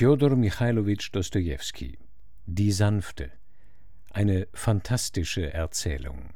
[0.00, 1.98] Fjodor Michailowitsch Dostojewski
[2.46, 3.32] Die Sanfte
[4.10, 6.30] eine fantastische Erzählung.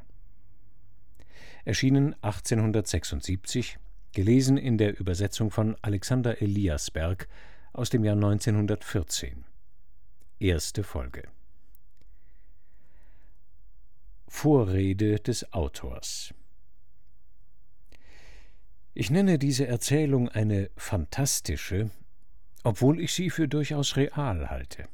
[1.64, 3.78] Erschienen 1876
[4.12, 7.26] gelesen in der Übersetzung von Alexander Eliasberg
[7.72, 9.46] aus dem Jahr 1914
[10.40, 11.22] erste Folge.
[14.28, 16.34] Vorrede des Autors.
[18.92, 21.88] Ich nenne diese Erzählung eine fantastische,
[22.64, 24.88] obwohl ich sie für durchaus real halte.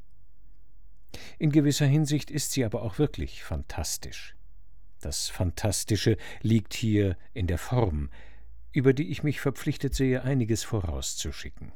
[1.38, 4.37] In gewisser Hinsicht ist sie aber auch wirklich fantastisch.
[5.01, 8.10] Das Fantastische liegt hier in der Form,
[8.73, 11.73] über die ich mich verpflichtet sehe, einiges vorauszuschicken.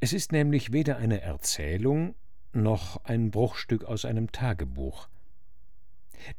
[0.00, 2.14] Es ist nämlich weder eine Erzählung
[2.52, 5.08] noch ein Bruchstück aus einem Tagebuch.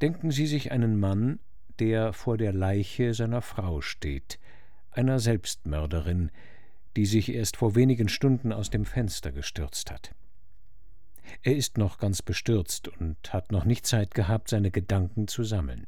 [0.02, 1.40] Denken Sie sich einen Mann,
[1.80, 4.40] der vor der Leiche seiner Frau steht,
[4.92, 6.32] einer Selbstmörderin,
[6.96, 10.16] die sich erst vor wenigen Stunden aus dem Fenster gestürzt hat.
[11.42, 15.88] Er ist noch ganz bestürzt und hat noch nicht Zeit gehabt, seine Gedanken zu sammeln.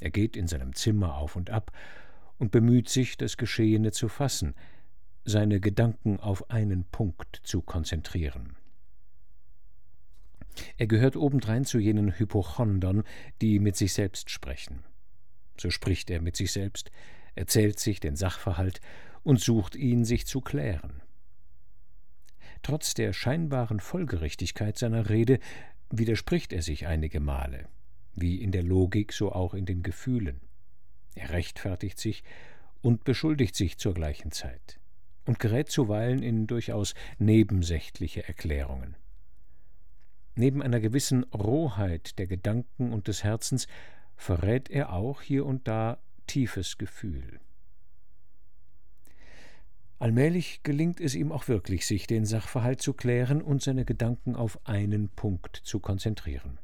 [0.00, 1.72] Er geht in seinem Zimmer auf und ab
[2.38, 4.54] und bemüht sich, das Geschehene zu fassen,
[5.24, 8.56] seine Gedanken auf einen Punkt zu konzentrieren.
[10.78, 13.02] Er gehört obendrein zu jenen Hypochondern,
[13.40, 14.84] die mit sich selbst sprechen.
[15.58, 16.90] So spricht er mit sich selbst,
[17.34, 18.80] erzählt sich den Sachverhalt
[19.26, 21.02] und sucht ihn sich zu klären.
[22.62, 25.40] Trotz der scheinbaren Folgerichtigkeit seiner Rede
[25.90, 27.66] widerspricht er sich einige Male,
[28.14, 30.40] wie in der Logik, so auch in den Gefühlen.
[31.16, 32.22] Er rechtfertigt sich
[32.82, 34.78] und beschuldigt sich zur gleichen Zeit
[35.24, 38.94] und gerät zuweilen in durchaus nebensächliche Erklärungen.
[40.36, 43.66] Neben einer gewissen Rohheit der Gedanken und des Herzens
[44.14, 47.40] verrät er auch hier und da tiefes Gefühl.
[49.98, 54.58] Allmählich gelingt es ihm auch wirklich, sich den Sachverhalt zu klären und seine Gedanken auf
[54.66, 56.58] einen Punkt zu konzentrieren.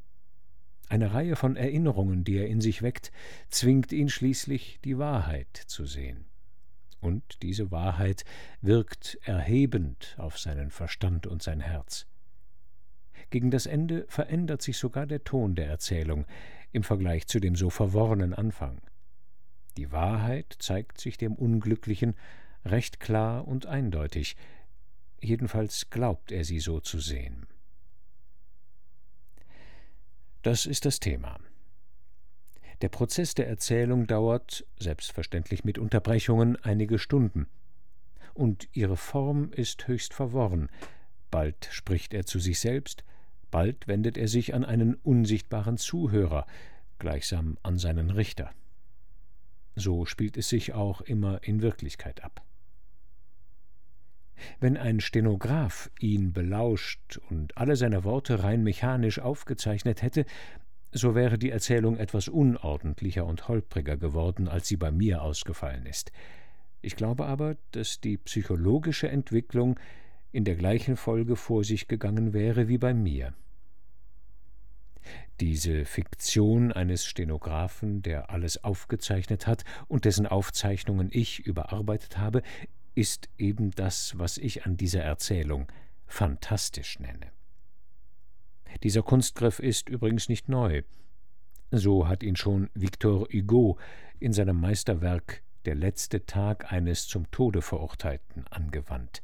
[0.87, 3.11] Eine Reihe von Erinnerungen, die er in sich weckt,
[3.49, 6.25] zwingt ihn schließlich, die Wahrheit zu sehen.
[7.01, 8.23] Und diese Wahrheit
[8.61, 12.05] wirkt erhebend auf seinen Verstand und sein Herz.
[13.31, 16.25] Gegen das Ende verändert sich sogar der Ton der Erzählung
[16.71, 18.79] im Vergleich zu dem so verworrenen Anfang.
[19.75, 22.13] Die Wahrheit zeigt sich dem Unglücklichen
[22.65, 24.35] recht klar und eindeutig,
[25.21, 27.47] jedenfalls glaubt er sie so zu sehen.
[30.41, 31.39] Das ist das Thema.
[32.81, 37.47] Der Prozess der Erzählung dauert, selbstverständlich mit Unterbrechungen, einige Stunden,
[38.33, 40.69] und ihre Form ist höchst verworren.
[41.31, 43.05] Bald spricht er zu sich selbst,
[43.51, 46.45] bald wendet er sich an einen unsichtbaren Zuhörer,
[46.99, 48.51] gleichsam an seinen Richter.
[49.75, 52.43] So spielt es sich auch immer in Wirklichkeit ab.
[54.59, 60.25] Wenn ein Stenograph ihn belauscht und alle seine Worte rein mechanisch aufgezeichnet hätte,
[60.91, 66.11] so wäre die Erzählung etwas unordentlicher und holpriger geworden, als sie bei mir ausgefallen ist.
[66.81, 69.79] Ich glaube aber, dass die psychologische Entwicklung
[70.31, 73.33] in der gleichen Folge vor sich gegangen wäre wie bei mir.
[75.39, 82.41] Diese Fiktion eines Stenographen, der alles aufgezeichnet hat und dessen Aufzeichnungen ich überarbeitet habe,
[82.95, 85.67] ist eben das, was ich an dieser Erzählung
[86.05, 87.31] fantastisch nenne.
[88.83, 90.83] Dieser Kunstgriff ist übrigens nicht neu.
[91.71, 93.77] So hat ihn schon Victor Hugo
[94.19, 99.23] in seinem Meisterwerk Der letzte Tag eines zum Tode Verurteilten angewandt.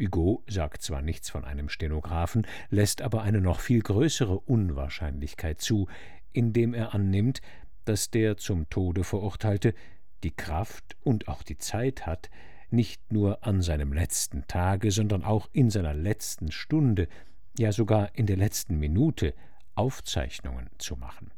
[0.00, 5.88] Hugo sagt zwar nichts von einem Stenographen, lässt aber eine noch viel größere Unwahrscheinlichkeit zu,
[6.32, 7.42] indem er annimmt,
[7.84, 9.74] dass der zum Tode Verurteilte
[10.24, 12.30] die Kraft und auch die Zeit hat,
[12.70, 17.08] nicht nur an seinem letzten Tage, sondern auch in seiner letzten Stunde,
[17.56, 19.34] ja sogar in der letzten Minute
[19.74, 21.30] Aufzeichnungen zu machen.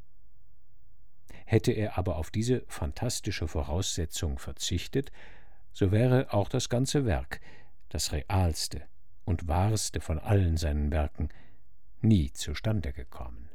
[1.44, 5.12] Hätte er aber auf diese fantastische Voraussetzung verzichtet,
[5.72, 7.40] so wäre auch das ganze Werk,
[7.90, 8.82] das realste
[9.24, 11.28] und wahrste von allen seinen Werken,
[12.00, 13.45] nie zustande gekommen.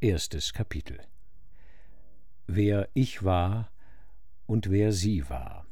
[0.00, 1.00] Erstes Kapitel
[2.46, 3.68] Wer ich war
[4.46, 5.66] und wer sie war.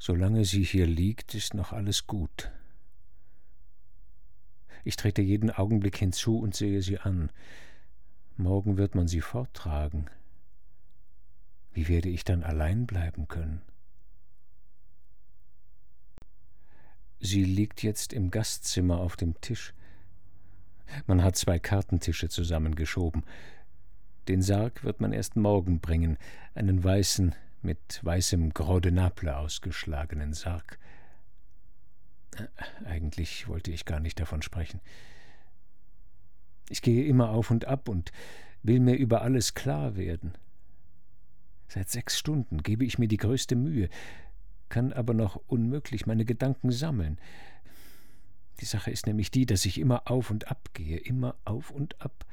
[0.00, 2.50] Solange sie hier liegt, ist noch alles gut.
[4.82, 7.30] Ich trete jeden Augenblick hinzu und sehe sie an.
[8.36, 10.10] Morgen wird man sie forttragen.
[11.72, 13.62] Wie werde ich dann allein bleiben können?
[17.20, 19.74] Sie liegt jetzt im Gastzimmer auf dem Tisch.
[21.06, 23.24] Man hat zwei Kartentische zusammengeschoben.
[24.28, 26.18] Den Sarg wird man erst morgen bringen,
[26.54, 30.78] einen weißen, mit weißem Gros de Naples ausgeschlagenen Sarg.
[32.36, 32.46] Äh,
[32.84, 34.80] eigentlich wollte ich gar nicht davon sprechen.
[36.68, 38.12] Ich gehe immer auf und ab und
[38.62, 40.34] will mir über alles klar werden.
[41.68, 43.88] Seit sechs Stunden gebe ich mir die größte Mühe,
[44.68, 47.18] kann aber noch unmöglich meine Gedanken sammeln.
[48.60, 52.00] Die Sache ist nämlich die, dass ich immer auf und ab gehe, immer auf und
[52.00, 52.24] ab.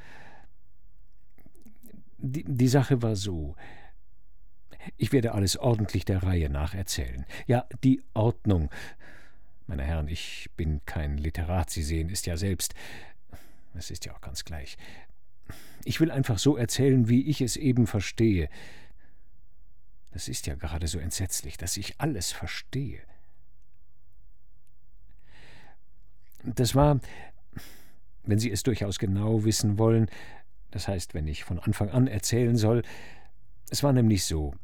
[2.18, 3.56] Die, die Sache war so.
[4.98, 7.26] Ich werde alles ordentlich der Reihe nach erzählen.
[7.48, 8.70] Ja, die Ordnung.
[9.68, 12.76] Meine Herren, ich bin kein Literat, Sie sehen, ist ja selbst.
[13.74, 14.78] Es ist ja auch ganz gleich.
[15.84, 18.50] Ich will einfach so erzählen, wie ich es eben verstehe.
[20.16, 23.02] Das ist ja gerade so entsetzlich, dass ich alles verstehe.
[26.46, 27.02] Das war,
[28.24, 30.10] wenn Sie es durchaus genau wissen wollen,
[30.72, 32.84] das heißt, wenn ich von Anfang an erzählen soll,
[33.70, 34.56] es war nämlich so.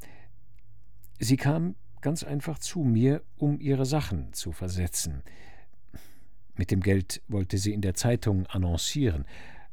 [1.19, 5.21] Sie kam ganz einfach zu mir, um ihre Sachen zu versetzen.
[6.56, 9.25] Mit dem Geld wollte sie in der Zeitung annoncieren.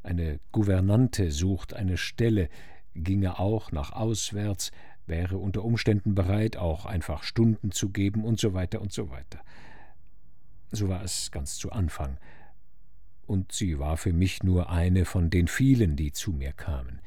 [0.02, 2.48] Eine Gouvernante sucht eine Stelle,
[2.96, 4.72] ginge auch nach auswärts,
[5.08, 9.40] wäre unter Umständen bereit, auch einfach Stunden zu geben und so weiter und so weiter.
[10.70, 12.18] So war es ganz zu Anfang.
[13.26, 17.00] Und sie war für mich nur eine von den vielen, die zu mir kamen.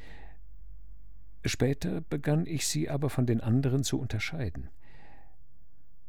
[1.44, 4.68] Später begann ich sie aber von den anderen zu unterscheiden.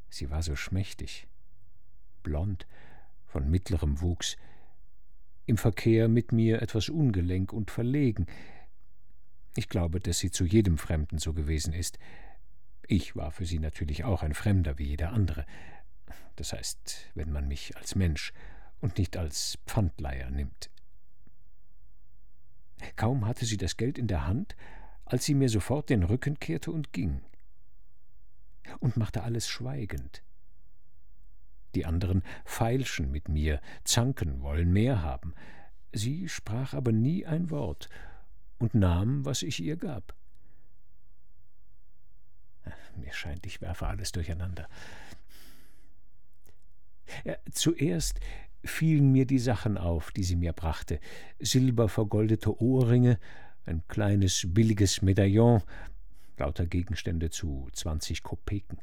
[0.10, 1.28] Sie war so schmächtig,
[2.22, 2.68] blond,
[3.26, 4.38] von mittlerem Wuchs,
[5.48, 8.28] im Verkehr mit mir etwas ungelenk und verlegen.
[9.56, 12.00] Ich glaube, dass sie zu jedem Fremden so gewesen ist.
[12.88, 15.46] Ich war für sie natürlich auch ein Fremder wie jeder andere
[16.36, 18.34] das heißt, wenn man mich als Mensch
[18.82, 20.70] und nicht als Pfandleiher nimmt.
[22.96, 24.56] Kaum hatte sie das Geld in der Hand,
[25.06, 27.22] als sie mir sofort den Rücken kehrte und ging.
[28.80, 30.24] Und machte alles schweigend.
[31.76, 35.34] Die anderen feilschen mit mir, zanken, wollen mehr haben.
[35.92, 37.90] Sie sprach aber nie ein Wort
[38.64, 40.16] und nahm, was ich ihr gab.
[42.96, 44.70] Mir scheint, ich werfe alles durcheinander.
[47.26, 48.22] Ja, zuerst
[48.64, 51.02] fielen mir die Sachen auf, die sie mir brachte:
[51.40, 53.20] silbervergoldete Ohrringe,
[53.66, 55.62] ein kleines billiges Medaillon,
[56.38, 58.80] lauter Gegenstände zu zwanzig Kopeken.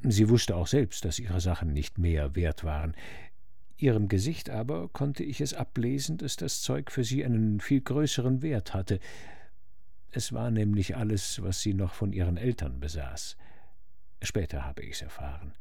[0.00, 2.94] Sie wusste auch selbst, dass ihre Sachen nicht mehr wert waren.
[3.78, 8.42] Ihrem Gesicht aber konnte ich es ablesen, dass das Zeug für sie einen viel größeren
[8.42, 8.98] Wert hatte.
[10.10, 13.36] Es war nämlich alles, was sie noch von ihren Eltern besaß.
[14.20, 15.52] Später habe ich's erfahren.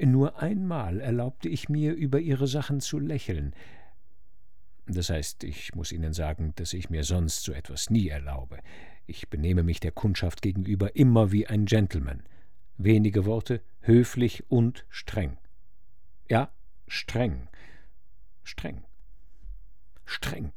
[0.00, 3.54] Nur einmal erlaubte ich mir, über ihre Sachen zu lächeln.
[4.86, 8.58] Das heißt, ich muss Ihnen sagen, dass ich mir sonst so etwas nie erlaube.
[9.06, 12.24] Ich benehme mich der Kundschaft gegenüber immer wie ein Gentleman.
[12.78, 15.36] Wenige Worte, höflich und streng.
[16.28, 16.50] Ja,
[16.86, 17.48] streng.
[18.44, 18.84] Streng.
[20.04, 20.52] Streng.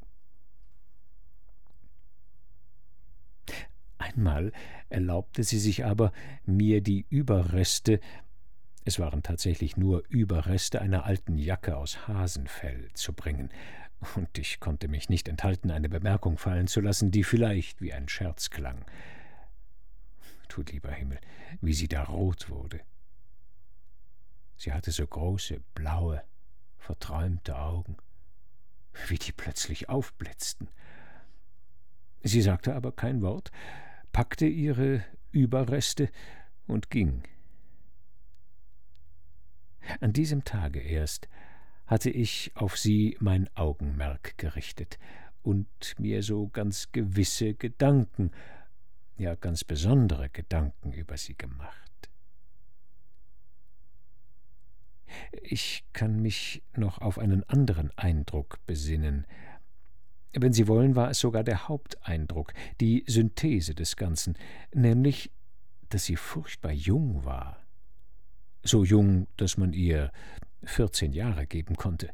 [3.98, 4.52] Einmal
[4.90, 6.12] erlaubte sie sich aber,
[6.46, 8.00] mir die Überreste
[8.84, 13.50] es waren tatsächlich nur Überreste einer alten Jacke aus Hasenfell zu bringen,
[14.16, 18.10] und ich konnte mich nicht enthalten, eine Bemerkung fallen zu lassen, die vielleicht wie ein
[18.10, 18.84] Scherz klang.
[20.48, 21.20] Du lieber Himmel,
[21.62, 22.80] wie sie da rot wurde.
[24.62, 26.22] Sie hatte so große, blaue,
[26.78, 27.98] verträumte Augen,
[29.08, 30.70] wie die plötzlich aufblitzten.
[32.22, 33.52] Sie sagte aber kein Wort,
[34.12, 36.12] packte ihre Überreste
[36.68, 37.24] und ging.
[40.00, 41.28] An diesem Tage erst
[41.88, 45.00] hatte ich auf sie mein Augenmerk gerichtet
[45.42, 48.30] und mir so ganz gewisse Gedanken,
[49.18, 51.91] ja ganz besondere Gedanken über sie gemacht.
[55.42, 59.26] Ich kann mich noch auf einen anderen Eindruck besinnen.
[60.34, 64.38] Wenn Sie wollen, war es sogar der Haupteindruck, die Synthese des Ganzen,
[64.74, 65.32] nämlich,
[65.90, 67.62] dass sie furchtbar jung war
[68.64, 70.12] so jung, dass man ihr
[70.64, 72.12] vierzehn Jahre geben konnte.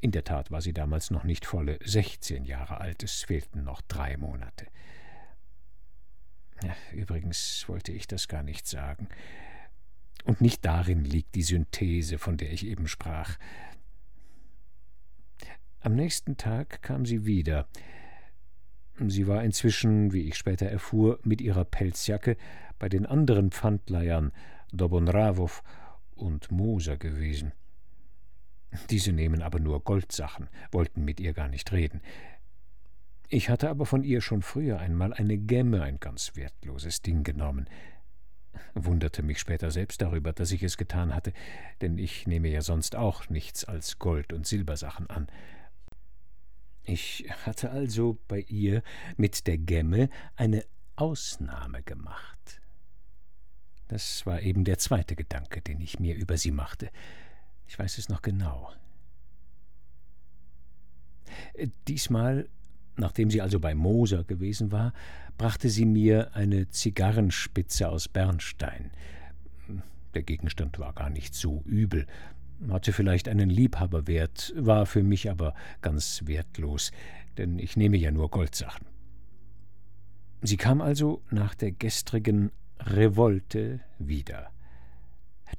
[0.00, 3.80] In der Tat war sie damals noch nicht volle sechzehn Jahre alt, es fehlten noch
[3.82, 4.66] drei Monate.
[6.92, 9.08] Übrigens wollte ich das gar nicht sagen.
[10.24, 13.38] Und nicht darin liegt die Synthese, von der ich eben sprach.
[15.80, 17.66] Am nächsten Tag kam sie wieder.
[18.98, 22.36] Sie war inzwischen, wie ich später erfuhr, mit ihrer Pelzjacke
[22.78, 24.32] bei den anderen Pfandleihern
[24.72, 25.62] Dobonrawow
[26.14, 27.52] und Moser gewesen.
[28.90, 32.00] Diese nehmen aber nur Goldsachen, wollten mit ihr gar nicht reden.
[33.28, 37.66] Ich hatte aber von ihr schon früher einmal eine Gemme, ein ganz wertloses Ding genommen,
[38.74, 41.32] wunderte mich später selbst darüber, dass ich es getan hatte,
[41.80, 45.28] denn ich nehme ja sonst auch nichts als Gold- und Silbersachen an.
[46.84, 48.82] Ich hatte also bei ihr
[49.16, 50.64] mit der Gemme eine
[50.96, 52.60] Ausnahme gemacht.
[53.88, 56.90] Das war eben der zweite Gedanke, den ich mir über sie machte.
[57.66, 58.72] Ich weiß es noch genau.
[61.88, 62.48] Diesmal,
[62.96, 64.92] nachdem sie also bei Moser gewesen war,
[65.38, 68.90] brachte sie mir eine Zigarrenspitze aus Bernstein.
[70.14, 72.06] Der Gegenstand war gar nicht so übel,
[72.70, 76.92] hatte vielleicht einen Liebhaberwert, war für mich aber ganz wertlos,
[77.38, 78.86] denn ich nehme ja nur Goldsachen.
[80.42, 84.50] Sie kam also nach der gestrigen Revolte wieder.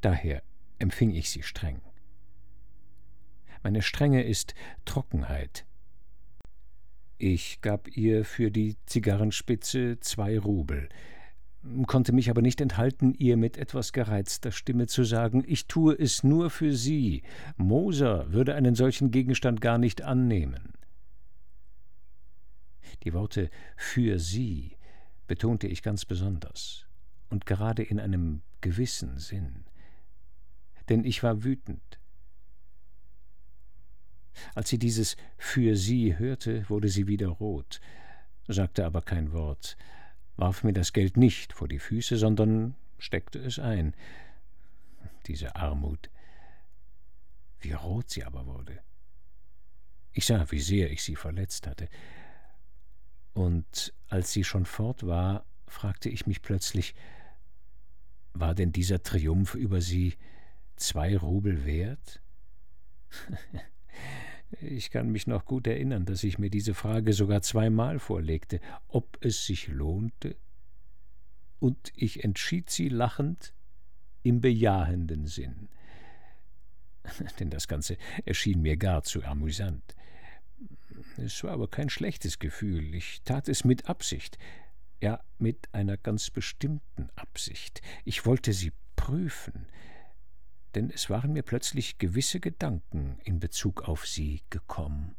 [0.02, 0.44] Daher
[0.80, 1.80] empfing ich sie streng.
[3.64, 5.66] Meine Strenge ist Trockenheit.
[7.26, 10.90] Ich gab ihr für die Zigarrenspitze zwei Rubel,
[11.88, 16.26] konnte mich aber nicht enthalten, ihr mit etwas gereizter Stimme zu sagen, ich tue es
[16.26, 17.24] nur für Sie.
[17.56, 20.74] Moser würde einen solchen Gegenstand gar nicht annehmen.
[23.06, 24.76] Die Worte für Sie
[25.26, 26.88] betonte ich ganz besonders
[27.30, 29.64] und gerade in einem gewissen Sinn,
[30.90, 32.02] denn ich war wütend.
[34.56, 37.80] Als sie dieses für sie hörte, wurde sie wieder rot,
[38.48, 39.78] sagte aber kein Wort,
[40.36, 43.96] warf mir das Geld nicht vor die Füße, sondern steckte es ein.
[45.28, 46.10] Diese Armut.
[47.60, 48.80] Wie rot sie aber wurde.
[50.12, 51.90] Ich sah, wie sehr ich sie verletzt hatte.
[53.34, 56.94] Und als sie schon fort war, fragte ich mich plötzlich,
[58.34, 60.16] war denn dieser Triumph über sie
[60.76, 62.22] zwei Rubel wert?
[64.62, 69.18] Ich kann mich noch gut erinnern, dass ich mir diese Frage sogar zweimal vorlegte, ob
[69.22, 70.36] es sich lohnte,
[71.60, 73.54] und ich entschied sie lachend
[74.22, 75.70] im bejahenden Sinn.
[77.40, 79.96] Denn das Ganze erschien mir gar zu amüsant.
[81.18, 84.38] Es war aber kein schlechtes Gefühl, ich tat es mit Absicht,
[85.02, 87.82] ja mit einer ganz bestimmten Absicht.
[88.04, 89.68] Ich wollte sie prüfen,
[90.76, 95.16] denn es waren mir plötzlich gewisse Gedanken in Bezug auf sie gekommen.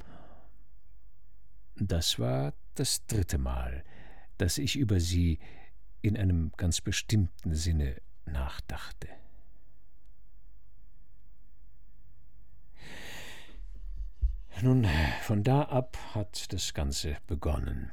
[1.77, 3.85] Das war das dritte Mal,
[4.39, 5.39] dass ich über sie
[6.03, 7.97] in einem ganz bestimmten Sinne
[8.27, 9.09] nachdachte.
[14.63, 14.87] Nun,
[15.23, 17.91] von da ab hat das Ganze begonnen.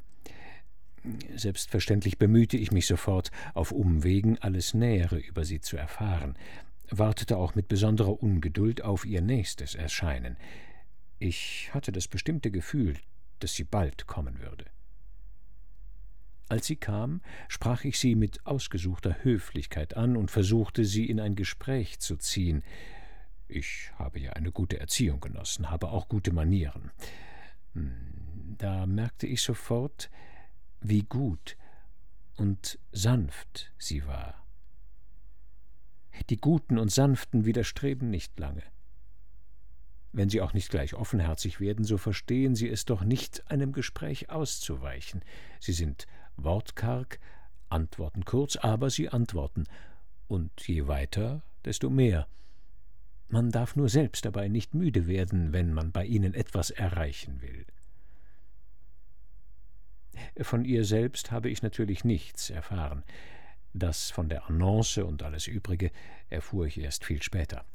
[1.35, 6.37] Selbstverständlich bemühte ich mich sofort, auf Umwegen alles Nähere über sie zu erfahren,
[6.91, 10.37] wartete auch mit besonderer Ungeduld auf ihr nächstes Erscheinen.
[11.19, 12.97] Ich hatte das bestimmte Gefühl,
[13.39, 14.65] dass sie bald kommen würde.
[16.49, 21.35] Als sie kam, sprach ich sie mit ausgesuchter Höflichkeit an und versuchte, sie in ein
[21.35, 22.61] Gespräch zu ziehen.
[23.47, 26.91] Ich habe ja eine gute Erziehung genossen, habe auch gute Manieren.
[27.73, 30.09] Hm, da merkte ich sofort,
[30.81, 31.55] wie gut
[32.35, 34.40] und sanft sie war.
[36.29, 38.63] Die Guten und Sanften widerstreben nicht lange.
[40.13, 44.29] Wenn sie auch nicht gleich offenherzig werden, so verstehen sie es doch nicht, einem Gespräch
[44.29, 45.21] auszuweichen.
[45.59, 47.19] Sie sind wortkarg,
[47.69, 49.63] antworten kurz, aber sie antworten,
[50.27, 52.27] und je weiter, desto mehr.
[53.27, 57.65] Man darf nur selbst dabei nicht müde werden, wenn man bei ihnen etwas erreichen will.
[60.41, 63.03] Von ihr selbst habe ich natürlich nichts erfahren.
[63.73, 65.91] Das von der Annonce und alles Übrige
[66.29, 67.65] erfuhr ich erst viel später.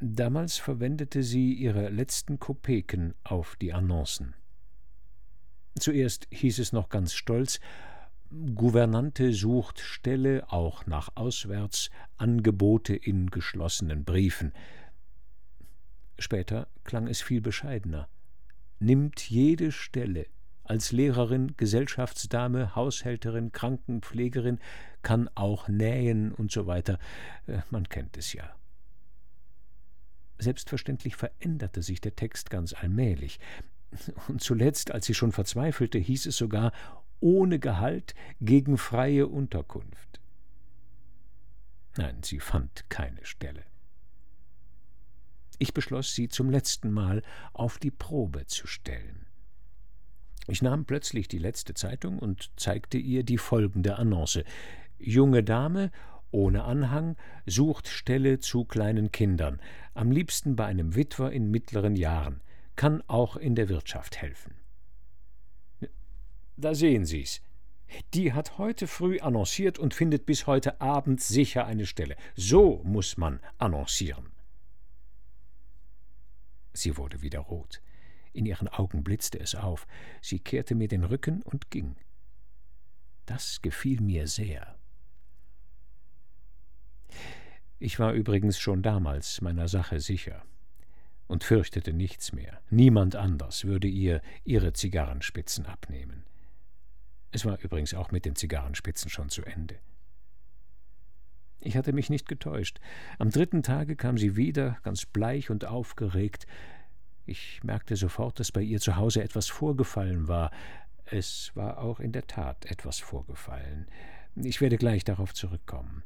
[0.00, 4.34] Damals verwendete sie ihre letzten Kopeken auf die Annoncen.
[5.78, 7.60] Zuerst hieß es noch ganz stolz,
[8.54, 14.52] Gouvernante sucht Stelle auch nach auswärts, Angebote in geschlossenen Briefen.
[16.18, 18.08] Später klang es viel bescheidener.
[18.78, 20.26] Nimmt jede Stelle,
[20.68, 24.58] als Lehrerin, Gesellschaftsdame, Haushälterin, Krankenpflegerin,
[25.02, 26.98] kann auch nähen und so weiter.
[27.46, 28.54] Äh, man kennt es ja.
[30.38, 33.38] Selbstverständlich veränderte sich der Text ganz allmählich.
[34.28, 36.72] Und zuletzt, als sie schon verzweifelte, hieß es sogar
[37.20, 40.20] ohne Gehalt gegen freie Unterkunft.
[41.96, 43.64] Nein, sie fand keine Stelle.
[45.58, 47.22] Ich beschloss, sie zum letzten Mal
[47.54, 49.25] auf die Probe zu stellen.
[50.48, 54.44] Ich nahm plötzlich die letzte Zeitung und zeigte ihr die folgende Annonce
[54.98, 55.90] Junge Dame
[56.30, 59.60] ohne Anhang, sucht Stelle zu kleinen Kindern,
[59.94, 62.42] am liebsten bei einem Witwer in mittleren Jahren,
[62.74, 64.54] kann auch in der Wirtschaft helfen.
[66.56, 67.42] Da sehen Sie's.
[68.14, 72.16] Die hat heute früh annonciert und findet bis heute Abend sicher eine Stelle.
[72.34, 74.32] So muss man annoncieren.
[76.72, 77.80] Sie wurde wieder rot.
[78.36, 79.86] In ihren Augen blitzte es auf.
[80.20, 81.96] Sie kehrte mir den Rücken und ging.
[83.24, 84.76] Das gefiel mir sehr.
[87.78, 90.44] Ich war übrigens schon damals meiner Sache sicher
[91.26, 92.60] und fürchtete nichts mehr.
[92.68, 96.24] Niemand anders würde ihr ihre Zigarrenspitzen abnehmen.
[97.32, 99.78] Es war übrigens auch mit den Zigarrenspitzen schon zu Ende.
[101.58, 102.80] Ich hatte mich nicht getäuscht.
[103.18, 106.46] Am dritten Tage kam sie wieder, ganz bleich und aufgeregt.
[107.26, 110.52] Ich merkte sofort, dass bei ihr zu Hause etwas vorgefallen war.
[111.04, 113.86] Es war auch in der Tat etwas vorgefallen.
[114.36, 116.04] Ich werde gleich darauf zurückkommen.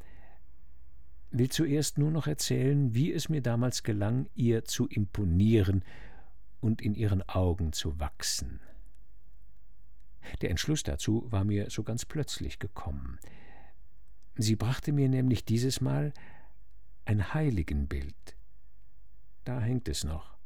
[1.31, 5.85] Will zuerst nur noch erzählen, wie es mir damals gelang, ihr zu imponieren
[6.61, 8.61] und in ihren Augen zu wachsen.
[10.41, 13.19] Der Entschluss dazu war mir so ganz plötzlich gekommen.
[14.37, 16.13] Sie brachte mir nämlich dieses Mal
[17.05, 18.15] ein Heiligenbild.
[19.45, 20.40] Da hängt es noch.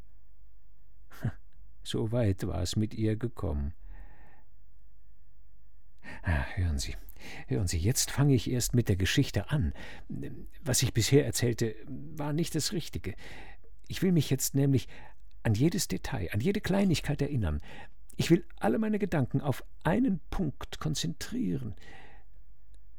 [1.85, 3.75] So weit war es mit ihr gekommen.
[6.23, 6.97] Ah, hören Sie,
[7.47, 9.75] hören Sie, jetzt fange ich erst mit der Geschichte an.
[10.63, 13.15] Was ich bisher erzählte, war nicht das Richtige.
[13.87, 14.89] Ich will mich jetzt nämlich
[15.43, 17.61] an jedes Detail, an jede Kleinigkeit erinnern.
[18.17, 21.75] Ich will alle meine Gedanken auf einen Punkt konzentrieren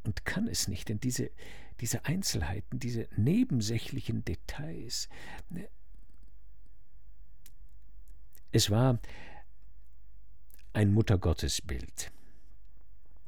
[0.04, 1.32] und kann es nicht, denn diese,
[1.80, 5.10] diese Einzelheiten, diese nebensächlichen Details.
[8.56, 9.00] Es war
[10.72, 12.10] ein Muttergottesbild.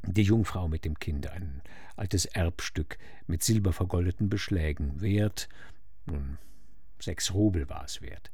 [0.03, 1.61] Die Jungfrau mit dem Kind, ein
[1.97, 5.49] altes Erbstück mit silbervergoldeten Beschlägen, wert,
[6.05, 6.37] nun,
[6.97, 8.31] sechs Rubel war es wert.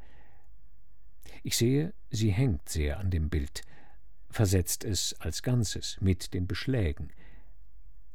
[1.41, 3.63] Ich sehe, sie hängt sehr an dem Bild,
[4.29, 7.09] versetzt es als Ganzes mit den Beschlägen.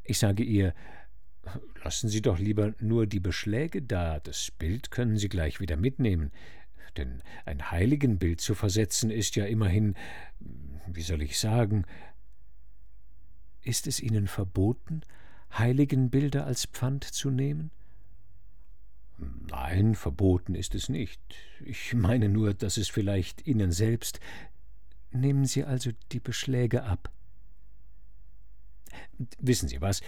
[0.05, 0.73] Ich sage ihr,
[1.83, 6.31] lassen Sie doch lieber nur die Beschläge da, das Bild können Sie gleich wieder mitnehmen,
[6.97, 9.95] denn ein Heiligenbild zu versetzen ist ja immerhin,
[10.87, 11.85] wie soll ich sagen,
[13.63, 15.03] ist es Ihnen verboten,
[15.53, 17.71] Heiligenbilder als Pfand zu nehmen?
[19.19, 21.21] Nein, verboten ist es nicht.
[21.65, 24.21] Ich meine nur, dass es vielleicht Ihnen selbst.
[25.11, 27.11] Nehmen Sie also die Beschläge ab.
[29.39, 30.01] Wissen Sie was?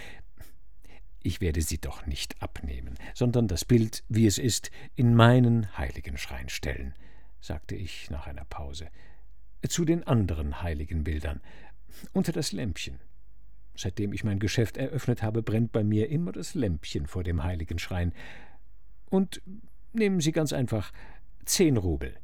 [1.23, 6.49] Ich werde sie doch nicht abnehmen, sondern das Bild, wie es ist, in meinen Heiligenschrein
[6.49, 6.95] stellen,
[7.39, 8.87] sagte ich nach einer Pause.
[9.67, 11.41] Zu den anderen heiligen Bildern,
[12.13, 12.99] unter das Lämpchen.
[13.75, 18.13] Seitdem ich mein Geschäft eröffnet habe, brennt bei mir immer das Lämpchen vor dem Heiligenschrein.
[19.09, 19.41] Und
[19.93, 20.91] nehmen Sie ganz einfach
[21.45, 22.17] zehn Rubel.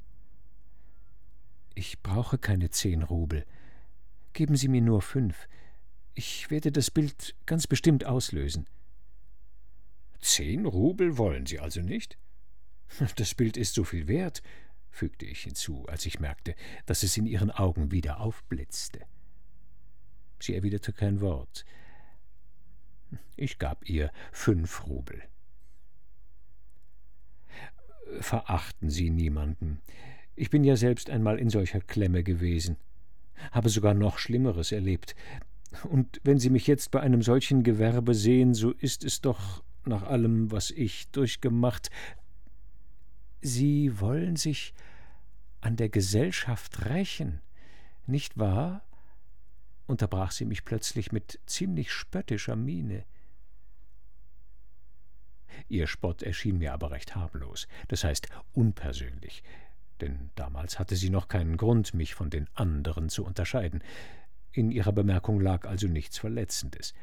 [1.76, 3.46] Ich brauche keine zehn Rubel.
[4.34, 5.48] Geben Sie mir nur fünf.
[6.16, 8.66] Ich werde das Bild ganz bestimmt auslösen.
[10.20, 12.18] Zehn Rubel wollen Sie also nicht?
[13.18, 14.42] Das Bild ist so viel wert,
[14.90, 19.02] fügte ich hinzu, als ich merkte, dass es in ihren Augen wieder aufblitzte.
[20.40, 21.66] Sie erwiderte kein Wort.
[23.36, 25.22] Ich gab ihr fünf Rubel
[28.20, 29.80] verachten Sie niemanden.
[30.36, 32.78] Ich bin ja selbst einmal in solcher Klemme gewesen,
[33.52, 35.16] habe sogar noch Schlimmeres erlebt.
[35.84, 40.04] Und wenn Sie mich jetzt bei einem solchen Gewerbe sehen, so ist es doch nach
[40.04, 41.90] allem, was ich durchgemacht.
[43.42, 44.74] Sie wollen sich
[45.62, 47.42] an der Gesellschaft rächen,
[48.06, 48.84] nicht wahr?
[49.86, 53.06] unterbrach sie mich plötzlich mit ziemlich spöttischer Miene.
[55.70, 59.44] Ihr Spott erschien mir aber recht harmlos, das heißt unpersönlich,
[60.02, 63.82] denn damals hatte sie noch keinen Grund, mich von den anderen zu unterscheiden.
[64.52, 66.94] In ihrer Bemerkung lag also nichts Verletzendes.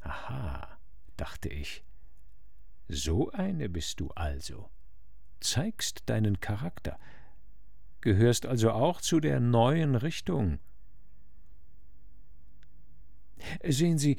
[0.00, 0.73] Aha,
[1.16, 1.84] dachte ich,
[2.88, 4.68] so eine bist du also.
[5.40, 6.98] Zeigst deinen Charakter,
[8.00, 10.58] gehörst also auch zu der neuen Richtung.
[13.62, 14.16] Sehen Sie,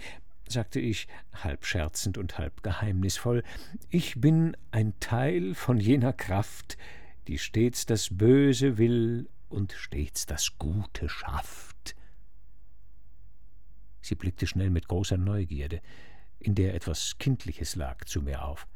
[0.48, 3.44] sagte ich, halb scherzend und halb geheimnisvoll,
[3.90, 6.78] ich bin ein Teil von jener Kraft,
[7.28, 11.96] die stets das Böse will und stets das Gute schafft.
[14.02, 15.82] Sie blickte schnell mit großer Neugierde,
[16.46, 18.68] in der etwas Kindliches lag, zu mir auf.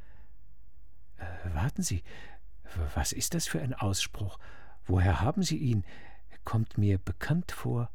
[1.18, 2.04] Äh, warten Sie,
[2.96, 4.40] was ist das für ein Ausspruch?
[4.86, 5.86] Woher haben Sie ihn?
[6.44, 7.90] Kommt mir bekannt vor.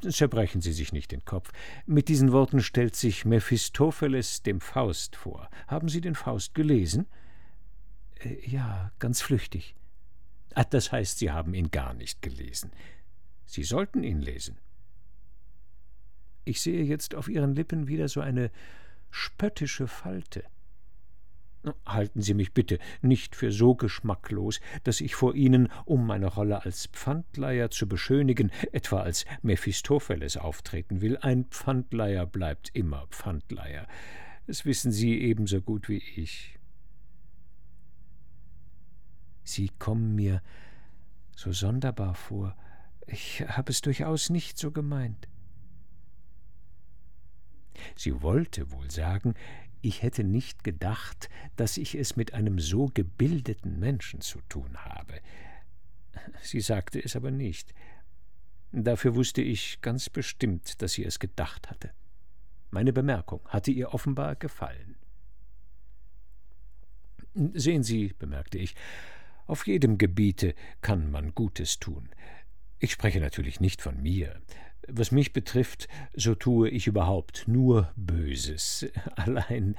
[0.00, 1.52] Zerbrechen Sie sich nicht den Kopf.
[1.84, 5.50] Mit diesen Worten stellt sich Mephistopheles dem Faust vor.
[5.66, 7.06] Haben Sie den Faust gelesen?
[8.20, 9.74] Äh, ja, ganz flüchtig.
[10.54, 12.72] Ah, das heißt, Sie haben ihn gar nicht gelesen.
[13.44, 14.58] Sie sollten ihn lesen.
[16.46, 18.52] Ich sehe jetzt auf Ihren Lippen wieder so eine
[19.10, 20.44] spöttische Falte.
[21.84, 26.64] Halten Sie mich bitte nicht für so geschmacklos, dass ich vor Ihnen, um meine Rolle
[26.64, 31.16] als Pfandleiher zu beschönigen, etwa als Mephistopheles auftreten will.
[31.16, 33.88] Ein Pfandleiher bleibt immer Pfandleiher.
[34.46, 36.60] Das wissen Sie ebenso gut wie ich.
[39.42, 40.42] Sie kommen mir
[41.34, 42.56] so sonderbar vor.
[43.08, 45.26] Ich habe es durchaus nicht so gemeint.
[47.96, 49.34] Sie wollte wohl sagen,
[49.82, 55.20] ich hätte nicht gedacht, dass ich es mit einem so gebildeten Menschen zu tun habe.
[56.42, 57.72] Sie sagte es aber nicht.
[58.72, 61.90] Dafür wusste ich ganz bestimmt, dass sie es gedacht hatte.
[62.70, 64.96] Meine Bemerkung hatte ihr offenbar gefallen.
[67.54, 68.74] Sehen Sie, bemerkte ich,
[69.46, 72.08] auf jedem Gebiete kann man Gutes tun.
[72.78, 74.40] Ich spreche natürlich nicht von mir.
[74.88, 78.86] Was mich betrifft, so tue ich überhaupt nur Böses.
[79.16, 79.76] Allein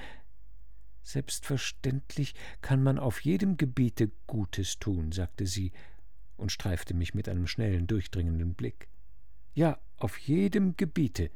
[1.08, 5.72] Selbstverständlich kann man auf jedem Gebiete Gutes tun, sagte sie
[6.36, 8.90] und streifte mich mit einem schnellen, durchdringenden Blick.
[9.54, 11.32] Ja, auf jedem Gebiete,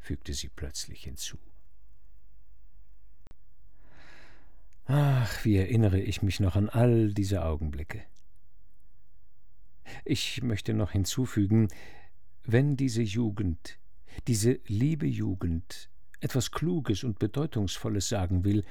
[0.00, 1.38] fügte sie plötzlich hinzu.
[4.86, 8.02] Ach, wie erinnere ich mich noch an all diese Augenblicke.
[10.04, 11.68] Ich möchte noch hinzufügen,
[12.50, 13.78] wenn diese Jugend,
[14.26, 18.64] diese liebe Jugend, etwas Kluges und Bedeutungsvolles sagen will,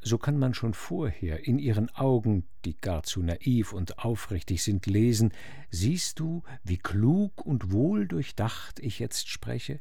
[0.00, 4.86] so kann man schon vorher in ihren Augen, die gar zu naiv und aufrichtig sind,
[4.86, 5.32] lesen
[5.70, 9.80] Siehst du, wie klug und wohl durchdacht ich jetzt spreche?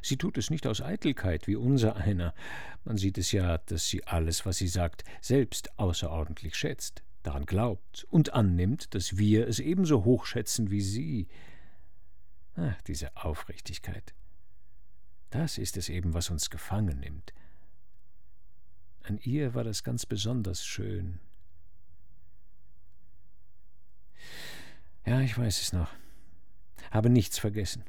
[0.00, 2.34] Sie tut es nicht aus Eitelkeit wie unser einer.
[2.84, 8.04] Man sieht es ja, dass sie alles, was sie sagt, selbst außerordentlich schätzt, daran glaubt
[8.10, 11.28] und annimmt, dass wir es ebenso hoch schätzen wie sie.
[12.56, 14.14] Ach, diese Aufrichtigkeit.
[15.30, 17.32] Das ist es eben, was uns gefangen nimmt.
[19.02, 21.20] An ihr war das ganz besonders schön.
[25.06, 25.90] Ja, ich weiß es noch.
[26.90, 27.84] Habe nichts vergessen.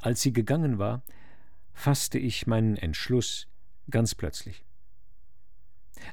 [0.00, 1.02] Als sie gegangen war,
[1.72, 3.48] fasste ich meinen Entschluss
[3.90, 4.64] ganz plötzlich.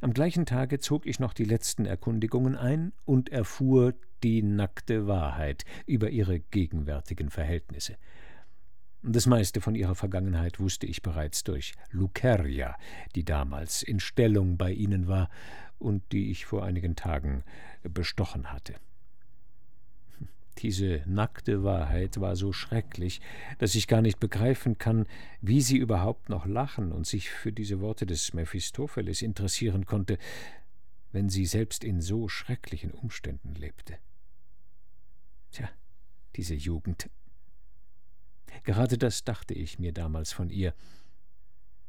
[0.01, 5.65] Am gleichen Tage zog ich noch die letzten Erkundigungen ein und erfuhr die nackte Wahrheit
[5.85, 7.97] über ihre gegenwärtigen Verhältnisse.
[9.03, 12.75] Das meiste von ihrer Vergangenheit wusste ich bereits durch Luceria,
[13.15, 15.29] die damals in Stellung bei ihnen war
[15.77, 17.43] und die ich vor einigen Tagen
[17.83, 18.73] bestochen hatte.
[20.59, 23.21] Diese nackte Wahrheit war so schrecklich,
[23.59, 25.05] dass ich gar nicht begreifen kann,
[25.41, 30.17] wie sie überhaupt noch lachen und sich für diese Worte des Mephistopheles interessieren konnte,
[31.11, 33.97] wenn sie selbst in so schrecklichen Umständen lebte.
[35.51, 35.69] Tja,
[36.35, 37.09] diese Jugend.
[38.63, 40.73] Gerade das dachte ich mir damals von ihr.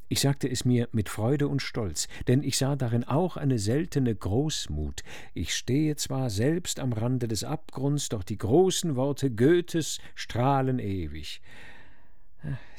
[0.08, 4.14] Ich sagte es mir mit Freude und Stolz, denn ich sah darin auch eine seltene
[4.14, 5.02] Großmut.
[5.34, 11.42] Ich stehe zwar selbst am Rande des Abgrunds, doch die großen Worte Goethes strahlen ewig.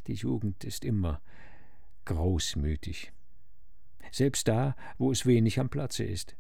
[0.08, 1.22] Die Jugend ist immer
[2.06, 3.12] großmütig,
[4.12, 6.36] selbst da, wo es wenig am Platze ist.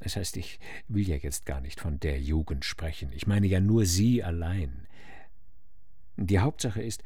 [0.00, 3.60] Das heißt, ich will ja jetzt gar nicht von der Jugend sprechen, ich meine ja
[3.60, 4.86] nur sie allein.
[6.16, 7.02] Die Hauptsache ist,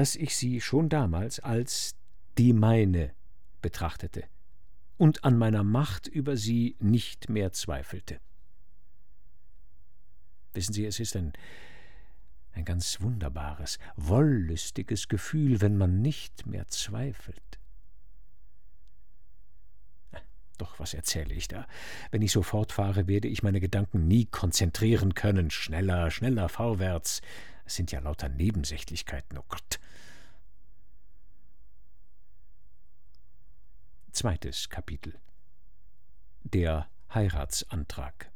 [0.00, 1.94] dass ich sie schon damals als
[2.38, 3.12] die meine
[3.60, 4.24] betrachtete
[4.96, 8.18] und an meiner Macht über sie nicht mehr zweifelte.
[10.54, 11.34] Wissen Sie, es ist ein,
[12.52, 17.58] ein ganz wunderbares, wollüstiges Gefühl, wenn man nicht mehr zweifelt.
[20.56, 21.66] Doch was erzähle ich da?
[22.10, 25.50] Wenn ich so fortfahre, werde ich meine Gedanken nie konzentrieren können.
[25.50, 27.20] Schneller, schneller, vorwärts.
[27.66, 29.78] Es sind ja lauter Nebensächlichkeiten, oh Gott.
[34.12, 35.14] Zweites Kapitel
[36.42, 38.30] Der Heiratsantrag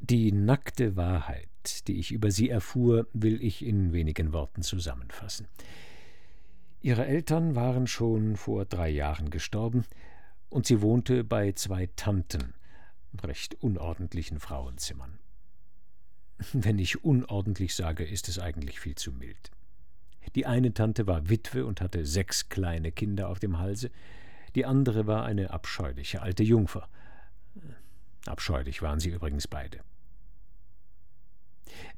[0.00, 5.48] Die nackte Wahrheit, die ich über sie erfuhr, will ich in wenigen Worten zusammenfassen.
[6.80, 9.84] Ihre Eltern waren schon vor drei Jahren gestorben,
[10.48, 12.54] und sie wohnte bei zwei Tanten,
[13.22, 15.18] recht unordentlichen Frauenzimmern.
[16.52, 19.50] Wenn ich unordentlich sage, ist es eigentlich viel zu mild.
[20.34, 23.90] Die eine Tante war Witwe und hatte sechs kleine Kinder auf dem Halse,
[24.54, 26.88] die andere war eine abscheuliche alte Jungfer.
[28.26, 29.80] Abscheulich waren sie übrigens beide.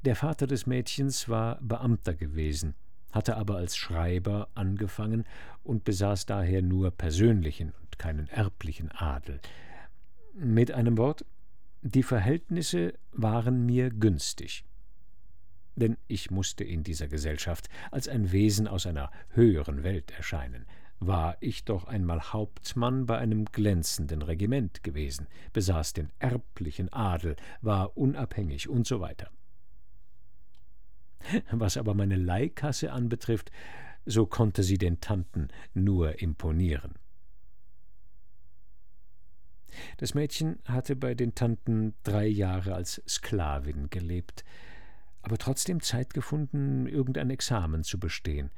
[0.03, 2.75] Der Vater des Mädchens war Beamter gewesen,
[3.11, 5.25] hatte aber als Schreiber angefangen
[5.63, 9.39] und besaß daher nur persönlichen und keinen erblichen Adel.
[10.33, 11.25] Mit einem Wort,
[11.81, 14.65] die Verhältnisse waren mir günstig.
[15.79, 20.65] Denn ich musste in dieser Gesellschaft als ein Wesen aus einer höheren Welt erscheinen,
[20.99, 27.95] war ich doch einmal Hauptmann bei einem glänzenden Regiment gewesen, besaß den erblichen Adel, war
[27.95, 29.29] unabhängig und so weiter.
[31.49, 33.49] Was aber meine Leihkasse anbetrifft,
[34.05, 36.95] so konnte sie den Tanten nur imponieren.
[39.95, 44.43] Das Mädchen hatte bei den Tanten drei Jahre als Sklavin gelebt,
[45.21, 48.51] aber trotzdem Zeit gefunden, irgendein Examen zu bestehen.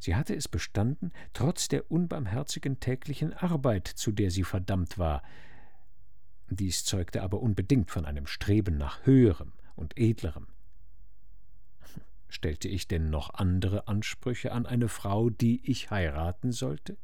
[0.00, 5.22] Sie hatte es bestanden, trotz der unbarmherzigen täglichen Arbeit, zu der sie verdammt war.
[6.48, 10.46] Dies zeugte aber unbedingt von einem Streben nach Höherem und Edlerem.
[12.28, 16.96] Stellte ich denn noch andere Ansprüche an eine Frau, die ich heiraten sollte?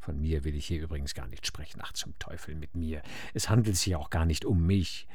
[0.00, 1.80] Von mir will ich hier übrigens gar nicht sprechen.
[1.82, 3.02] Ach, zum Teufel mit mir.
[3.34, 5.08] Es handelt sich auch gar nicht um mich.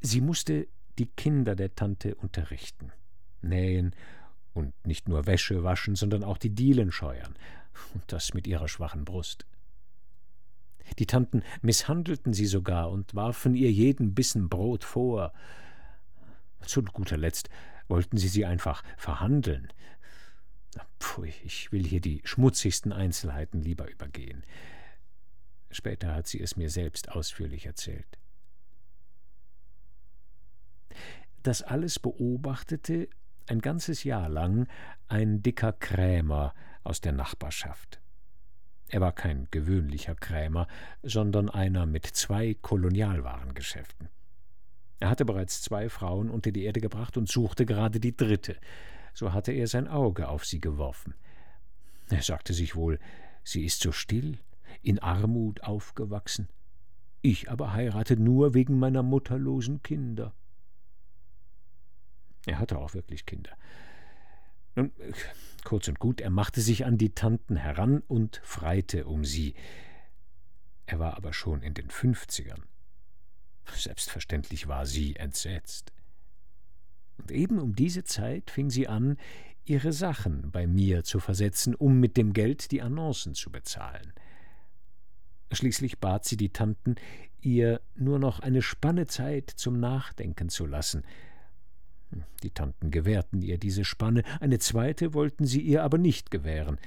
[0.00, 2.92] Sie musste die Kinder der Tante unterrichten,
[3.42, 3.94] nähen
[4.54, 7.34] und nicht nur Wäsche waschen, sondern auch die Dielen scheuern,
[7.94, 9.46] und das mit ihrer schwachen Brust.
[10.98, 15.32] Die Tanten misshandelten sie sogar und warfen ihr jeden Bissen Brot vor.
[16.64, 17.50] Zu guter Letzt
[17.88, 19.72] wollten sie sie einfach verhandeln.
[21.00, 24.42] Pfui, ich will hier die schmutzigsten Einzelheiten lieber übergehen.
[25.70, 28.18] Später hat sie es mir selbst ausführlich erzählt.
[31.46, 33.08] Das alles beobachtete
[33.46, 34.66] ein ganzes Jahr lang
[35.06, 38.00] ein dicker Krämer aus der Nachbarschaft.
[38.88, 40.66] Er war kein gewöhnlicher Krämer,
[41.04, 44.08] sondern einer mit zwei Kolonialwarengeschäften.
[44.98, 48.56] Er hatte bereits zwei Frauen unter die Erde gebracht und suchte gerade die dritte.
[49.14, 51.14] So hatte er sein Auge auf sie geworfen.
[52.08, 52.98] Er sagte sich wohl,
[53.44, 54.40] sie ist so still,
[54.82, 56.48] in Armut aufgewachsen.
[57.22, 60.34] Ich aber heirate nur wegen meiner mutterlosen Kinder.
[62.46, 63.56] Er hatte auch wirklich Kinder.
[64.76, 64.92] Nun,
[65.64, 69.54] kurz und gut, er machte sich an die Tanten heran und freite um sie.
[70.86, 72.62] Er war aber schon in den Fünfzigern.
[73.74, 75.92] Selbstverständlich war sie entsetzt.
[77.18, 79.16] Und eben um diese Zeit fing sie an,
[79.64, 84.12] ihre Sachen bei mir zu versetzen, um mit dem Geld die Annoncen zu bezahlen.
[85.50, 86.94] Schließlich bat sie die Tanten,
[87.40, 91.04] ihr nur noch eine Spanne Zeit zum Nachdenken zu lassen,
[92.42, 96.78] die Tanten gewährten ihr diese Spanne, eine zweite wollten sie ihr aber nicht gewähren.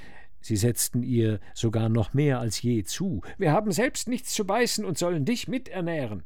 [0.42, 3.22] Sie setzten ihr sogar noch mehr als je zu.
[3.38, 6.24] Wir haben selbst nichts zu beißen und sollen dich miternähren.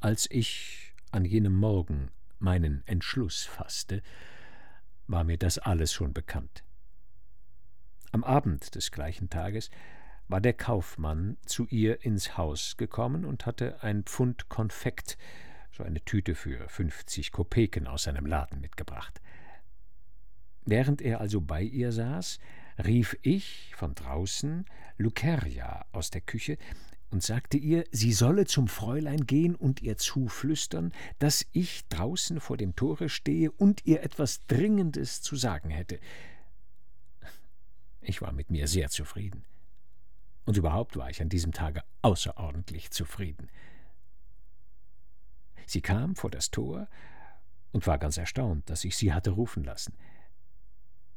[0.00, 4.02] Als ich an jenem Morgen meinen Entschluss fasste,
[5.06, 6.62] war mir das alles schon bekannt.
[8.12, 9.70] Am Abend des gleichen Tages
[10.28, 15.16] war der Kaufmann zu ihr ins Haus gekommen und hatte ein Pfund Konfekt
[15.76, 19.20] so eine Tüte für fünfzig Kopeken aus seinem Laden mitgebracht.
[20.64, 22.38] Während er also bei ihr saß,
[22.84, 24.64] rief ich von draußen
[24.96, 26.58] Lucerja aus der Küche
[27.10, 32.56] und sagte ihr, sie solle zum Fräulein gehen und ihr zuflüstern, dass ich draußen vor
[32.56, 36.00] dem Tore stehe und ihr etwas Dringendes zu sagen hätte.
[38.00, 39.44] Ich war mit mir sehr zufrieden.
[40.46, 43.48] Und überhaupt war ich an diesem Tage außerordentlich zufrieden.
[45.66, 46.88] Sie kam vor das Tor
[47.72, 49.94] und war ganz erstaunt, dass ich sie hatte rufen lassen.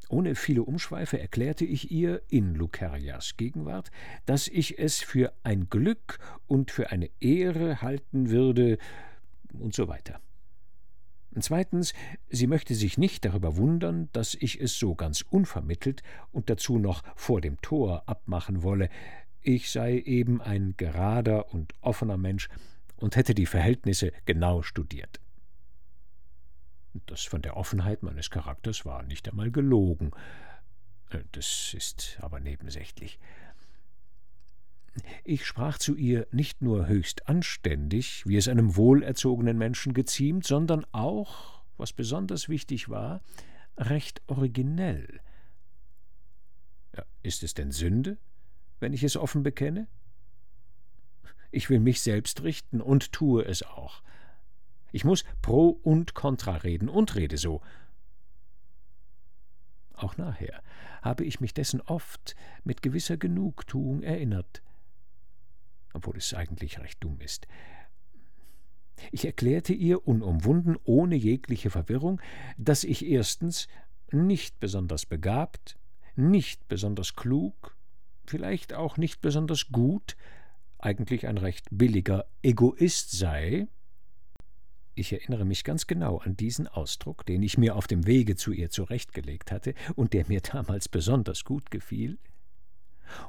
[0.09, 3.91] Ohne viele Umschweife erklärte ich ihr in Lucerias Gegenwart,
[4.25, 8.79] dass ich es für ein Glück und für eine Ehre halten würde,
[9.53, 10.19] und so weiter.
[11.39, 11.93] Zweitens,
[12.29, 17.03] sie möchte sich nicht darüber wundern, dass ich es so ganz unvermittelt und dazu noch
[17.15, 18.89] vor dem Tor abmachen wolle.
[19.41, 22.49] Ich sei eben ein gerader und offener Mensch
[22.99, 25.19] und hätte die Verhältnisse genau studiert.
[27.05, 30.11] Das von der Offenheit meines Charakters war nicht einmal gelogen.
[31.09, 33.19] Äh, das ist aber nebensächlich.
[35.23, 40.85] Ich sprach zu ihr nicht nur höchst anständig, wie es einem wohlerzogenen Menschen geziemt, sondern
[40.91, 43.21] auch, was besonders wichtig war,
[43.77, 45.21] recht originell.
[46.97, 48.17] Ja, ist es denn Sünde,
[48.79, 49.87] wenn ich es offen bekenne?
[51.51, 54.01] Ich will mich selbst richten und tue es auch.
[54.91, 57.61] Ich muss pro und contra reden und rede so.
[59.95, 60.63] auch nachher,
[61.01, 64.61] habe ich mich dessen oft mit gewisser Genugtuung erinnert,
[65.93, 67.47] obwohl es eigentlich recht dumm ist.
[69.11, 72.21] Ich erklärte ihr unumwunden, ohne jegliche Verwirrung,
[72.57, 73.67] dass ich erstens
[74.11, 75.77] nicht besonders begabt,
[76.15, 77.75] nicht besonders klug,
[78.25, 80.17] vielleicht auch nicht besonders gut,
[80.79, 83.67] eigentlich ein recht billiger Egoist sei.
[84.95, 88.51] Ich erinnere mich ganz genau an diesen Ausdruck, den ich mir auf dem Wege zu
[88.51, 92.17] ihr zurechtgelegt hatte und der mir damals besonders gut gefiel,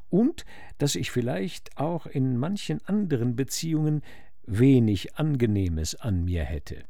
[0.08, 0.44] und
[0.78, 4.02] dass ich vielleicht auch in manchen anderen Beziehungen
[4.46, 6.84] wenig Angenehmes an mir hätte.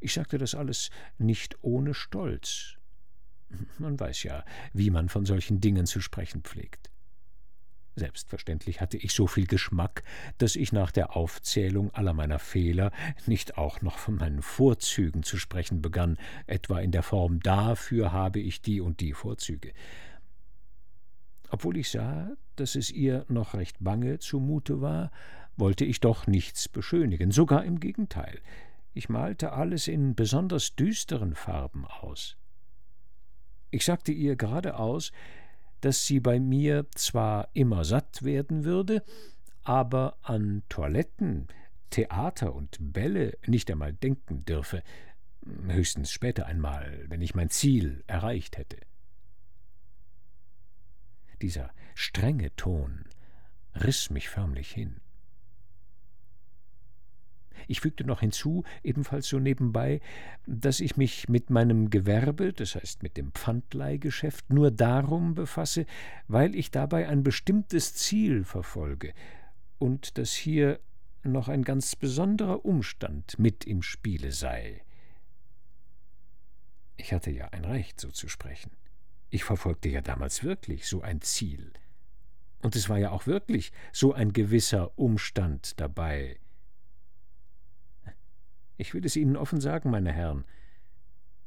[0.00, 2.76] Ich sagte das alles nicht ohne Stolz.
[3.78, 6.90] Man weiß ja, wie man von solchen Dingen zu sprechen pflegt.
[7.94, 10.02] Selbstverständlich hatte ich so viel Geschmack,
[10.38, 12.90] dass ich nach der Aufzählung aller meiner Fehler
[13.26, 18.40] nicht auch noch von meinen Vorzügen zu sprechen begann, etwa in der Form dafür habe
[18.40, 19.72] ich die und die Vorzüge.
[21.50, 25.10] Obwohl ich sah, dass es ihr noch recht bange zumute war,
[25.56, 28.40] wollte ich doch nichts beschönigen, sogar im Gegenteil.
[28.94, 32.38] Ich malte alles in besonders düsteren Farben aus.
[33.70, 35.12] Ich sagte ihr geradeaus,
[35.82, 39.04] dass sie bei mir zwar immer satt werden würde,
[39.62, 41.48] aber an Toiletten,
[41.90, 44.82] Theater und Bälle nicht einmal denken dürfe,
[45.66, 48.78] höchstens später einmal, wenn ich mein Ziel erreicht hätte.
[51.42, 53.04] Dieser strenge Ton
[53.74, 55.01] riss mich förmlich hin.
[57.68, 60.00] Ich fügte noch hinzu, ebenfalls so nebenbei,
[60.46, 65.86] dass ich mich mit meinem Gewerbe, das heißt mit dem Pfandleihgeschäft, nur darum befasse,
[66.28, 69.12] weil ich dabei ein bestimmtes Ziel verfolge
[69.78, 70.80] und dass hier
[71.24, 74.82] noch ein ganz besonderer Umstand mit im Spiele sei.
[76.96, 78.70] Ich hatte ja ein Recht, so zu sprechen.
[79.30, 81.72] Ich verfolgte ja damals wirklich so ein Ziel.
[82.60, 86.38] Und es war ja auch wirklich so ein gewisser Umstand dabei,
[88.76, 90.44] ich will es Ihnen offen sagen, meine Herren.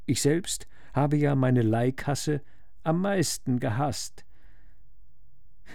[0.06, 2.40] Ich selbst habe ja meine Leihkasse
[2.82, 4.24] am meisten gehasst.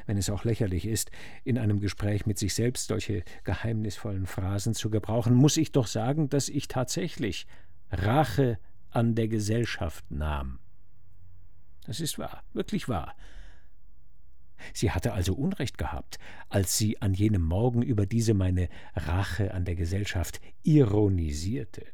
[0.05, 1.11] Wenn es auch lächerlich ist,
[1.43, 6.29] in einem Gespräch mit sich selbst solche geheimnisvollen Phrasen zu gebrauchen, muss ich doch sagen,
[6.29, 7.45] dass ich tatsächlich
[7.91, 8.57] Rache
[8.89, 10.59] an der Gesellschaft nahm.
[11.85, 13.15] Das ist wahr, wirklich wahr.
[14.73, 16.19] Sie hatte also Unrecht gehabt,
[16.49, 21.85] als sie an jenem Morgen über diese meine Rache an der Gesellschaft ironisierte.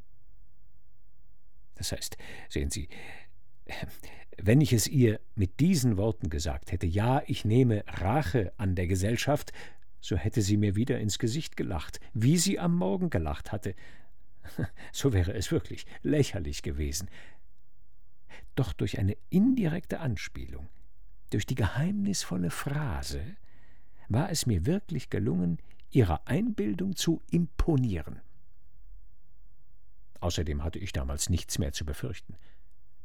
[1.76, 2.18] Das heißt,
[2.50, 2.90] sehen Sie,
[4.38, 8.88] wenn ich es ihr mit diesen Worten gesagt hätte, ja, ich nehme Rache an der
[8.88, 9.52] Gesellschaft,
[10.00, 13.76] so hätte sie mir wieder ins Gesicht gelacht, wie sie am Morgen gelacht hatte.
[14.94, 17.10] So wäre es wirklich lächerlich gewesen.
[18.56, 20.70] Doch durch eine indirekte Anspielung
[21.30, 23.22] durch die geheimnisvolle Phrase
[24.10, 25.60] war es mir wirklich gelungen,
[25.92, 28.22] ihrer Einbildung zu imponieren.
[30.20, 32.36] Außerdem hatte ich damals nichts mehr zu befürchten,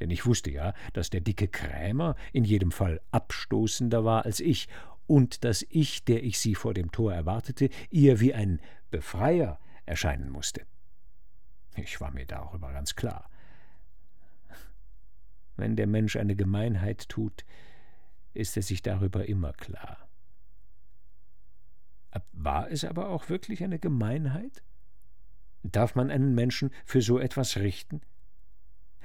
[0.00, 4.68] denn ich wusste ja, dass der dicke Krämer in jedem Fall abstoßender war als ich
[5.06, 10.30] und dass ich, der ich sie vor dem Tor erwartete, ihr wie ein Befreier erscheinen
[10.30, 10.62] musste.
[11.76, 13.28] Ich war mir darüber ganz klar.
[15.56, 17.44] Wenn der Mensch eine Gemeinheit tut,
[18.35, 20.09] ist er sich darüber immer klar.
[22.33, 24.62] War es aber auch wirklich eine Gemeinheit?
[25.62, 28.01] Darf man einen Menschen für so etwas richten?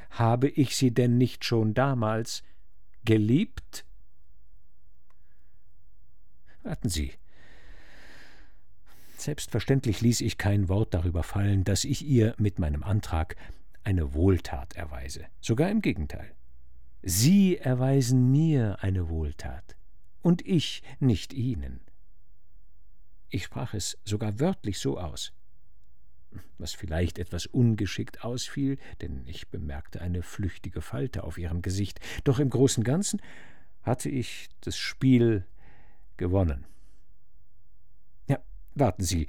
[0.10, 2.44] Habe ich sie denn nicht schon damals
[3.06, 3.86] geliebt?
[6.64, 7.14] Warten Sie.
[9.18, 13.36] Selbstverständlich ließ ich kein Wort darüber fallen, dass ich ihr mit meinem Antrag
[13.84, 15.26] eine Wohltat erweise.
[15.42, 16.34] Sogar im Gegenteil.
[17.02, 19.76] Sie erweisen mir eine Wohltat,
[20.22, 21.80] und ich nicht Ihnen.
[23.30, 25.34] Ich sprach es sogar wörtlich so aus,
[26.58, 32.40] was vielleicht etwas ungeschickt ausfiel, denn ich bemerkte eine flüchtige Falte auf ihrem Gesicht, doch
[32.40, 33.22] im großen Ganzen
[33.84, 35.46] hatte ich das Spiel
[36.18, 36.66] gewonnen.
[38.28, 38.40] Ja,
[38.76, 39.28] warten Sie,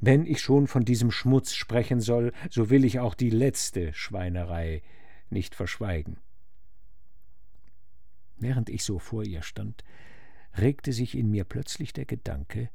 [0.00, 4.82] wenn ich schon von diesem Schmutz sprechen soll, so will ich auch die letzte Schweinerei
[5.30, 6.18] nicht verschweigen.
[8.38, 9.84] Während ich so vor ihr stand,
[10.56, 12.70] regte sich in mir plötzlich der Gedanke,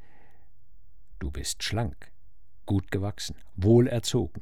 [1.20, 2.12] du bist schlank,
[2.66, 4.42] gut gewachsen, wohl erzogen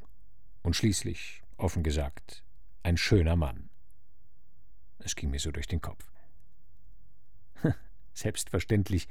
[0.62, 2.44] und schließlich, offen gesagt,
[2.82, 3.68] ein schöner Mann.
[4.98, 6.10] Es ging mir so durch den Kopf.
[8.14, 9.08] Selbstverständlich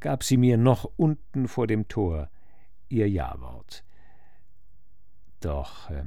[0.00, 2.30] gab sie mir noch unten vor dem Tor
[2.88, 3.84] ihr Ja-Wort.
[5.40, 6.04] Doch äh,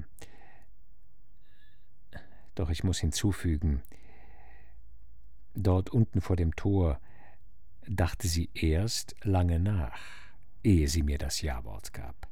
[2.55, 3.84] Doch ich muss hinzufügen,
[5.56, 6.99] dort unten vor dem Tor
[7.88, 9.99] dachte sie erst lange nach,
[10.64, 12.28] ehe sie mir das Ja-Wort gab.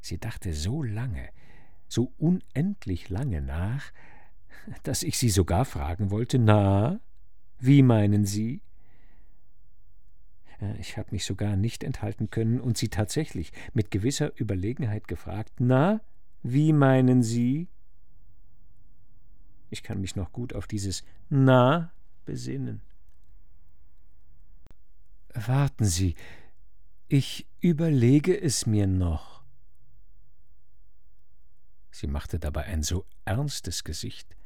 [0.00, 1.28] Sie dachte so lange,
[1.88, 3.92] so unendlich lange nach,
[4.82, 7.00] dass ich sie sogar fragen wollte, na,
[7.58, 8.62] wie meinen Sie?
[10.78, 16.00] Ich habe mich sogar nicht enthalten können und sie tatsächlich mit gewisser Überlegenheit gefragt, na,
[16.42, 17.68] wie meinen Sie?
[19.72, 21.94] Ich kann mich noch gut auf dieses Na
[22.26, 22.82] besinnen.
[25.32, 26.14] Warten Sie,
[27.08, 29.42] ich überlege es mir noch.
[31.90, 34.36] Sie machte dabei ein so ernstes Gesicht,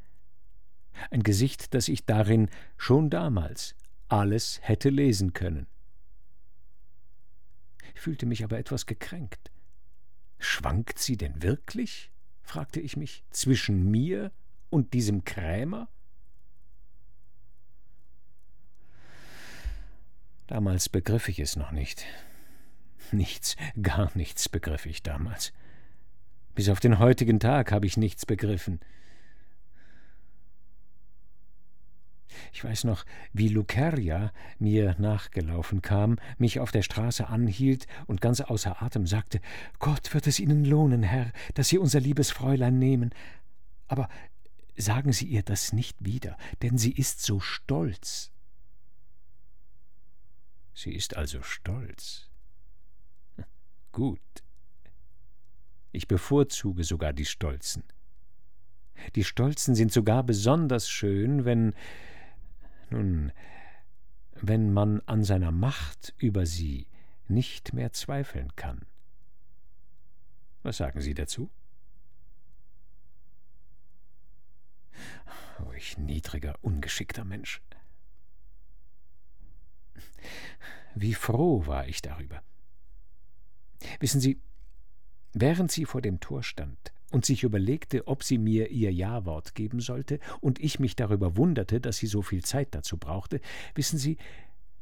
[1.10, 3.74] ein Gesicht, dass ich darin schon damals
[4.06, 5.66] alles hätte lesen können.
[7.96, 9.50] Ich fühlte mich aber etwas gekränkt.
[10.38, 12.12] Schwankt sie denn wirklich?
[12.42, 14.30] fragte ich mich, zwischen mir
[14.70, 15.88] und diesem Krämer?
[20.46, 22.04] Damals begriff ich es noch nicht.
[23.12, 25.52] Nichts, gar nichts begriff ich damals.
[26.54, 28.80] Bis auf den heutigen Tag habe ich nichts begriffen.
[32.52, 38.40] Ich weiß noch, wie Luceria mir nachgelaufen kam, mich auf der Straße anhielt und ganz
[38.40, 39.40] außer Atem sagte:
[39.78, 43.10] Gott wird es Ihnen lohnen, Herr, dass Sie unser liebes Fräulein nehmen.
[43.88, 44.08] Aber
[44.76, 48.30] sagen Sie ihr das nicht wieder, denn sie ist so stolz.
[50.74, 52.28] Sie ist also stolz.
[53.92, 54.20] Gut.
[55.92, 57.82] Ich bevorzuge sogar die Stolzen.
[59.14, 61.74] Die Stolzen sind sogar besonders schön, wenn
[62.90, 63.32] nun,
[64.34, 66.86] wenn man an seiner Macht über sie
[67.28, 68.86] nicht mehr zweifeln kann.
[70.62, 71.50] Was sagen Sie dazu?
[75.60, 77.60] Oh, ich niedriger, ungeschickter Mensch.
[80.94, 82.42] Wie froh war ich darüber.
[84.00, 84.40] Wissen Sie,
[85.32, 89.80] während sie vor dem Tor stand und sich überlegte, ob sie mir ihr Ja-Wort geben
[89.80, 93.40] sollte, und ich mich darüber wunderte, dass sie so viel Zeit dazu brauchte,
[93.74, 94.16] wissen Sie,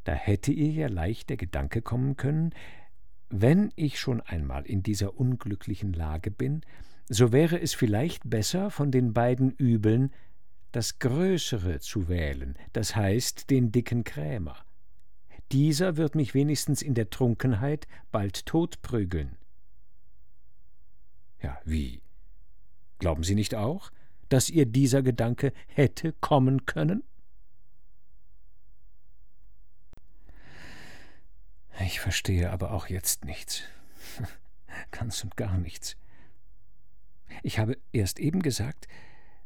[0.05, 2.55] da hätte ihr ja leicht der Gedanke kommen können,
[3.31, 6.63] wenn ich schon einmal in dieser unglücklichen Lage bin,
[7.09, 10.13] so wäre es vielleicht besser, von den beiden Übeln
[10.73, 14.57] das Größere zu wählen, das heißt den dicken Krämer.
[15.53, 19.37] Dieser wird mich wenigstens in der Trunkenheit bald totprügeln.
[21.43, 22.03] Ja, wie?
[22.99, 23.93] Glauben Sie nicht auch,
[24.31, 27.05] dass ihr dieser Gedanke hätte kommen können?
[31.81, 33.63] Ich verstehe aber auch jetzt nichts.
[34.91, 35.97] Ganz und gar nichts.
[37.43, 38.87] Ich habe erst eben gesagt,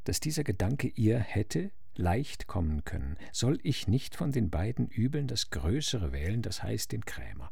[0.05, 3.17] dass dieser Gedanke ihr hätte leicht kommen können.
[3.33, 7.51] Soll ich nicht von den beiden Übeln das Größere wählen, das heißt den Krämer?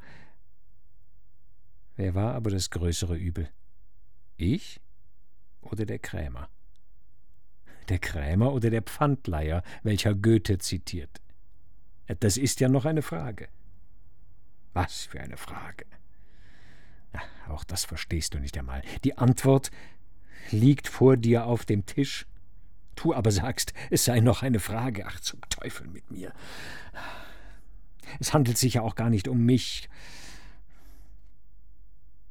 [1.97, 3.49] Wer war aber das größere Übel?
[4.37, 4.81] Ich
[5.63, 6.49] oder der Krämer?
[7.89, 11.21] Der Krämer oder der Pfandleier, welcher Goethe zitiert?
[12.21, 13.49] Das ist ja noch eine Frage.
[14.73, 15.87] Was für eine Frage.
[17.49, 18.83] Auch das verstehst du nicht einmal.
[19.05, 19.71] Die Antwort
[20.51, 22.27] liegt vor dir auf dem Tisch
[22.97, 25.07] Du aber sagst, es sei noch eine Frage.
[25.07, 26.33] Ach, zum Teufel mit mir.
[28.19, 29.89] Es handelt sich ja auch gar nicht um mich.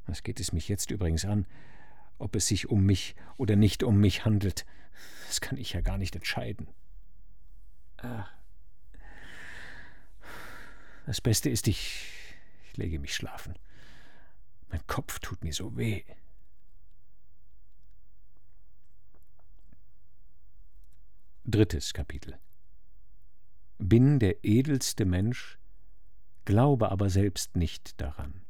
[0.06, 1.46] Was geht es mich jetzt übrigens an,
[2.18, 4.66] ob es sich um mich oder nicht um mich handelt?
[5.28, 6.68] Das kann ich ja gar nicht entscheiden.
[7.98, 8.30] Ach.
[11.06, 12.08] Das Beste ist, ich,
[12.68, 13.54] ich lege mich schlafen.
[14.68, 16.02] Mein Kopf tut mir so weh.
[21.48, 22.36] Drittes Kapitel
[23.78, 25.60] Bin der edelste Mensch,
[26.44, 28.42] glaube aber selbst nicht daran.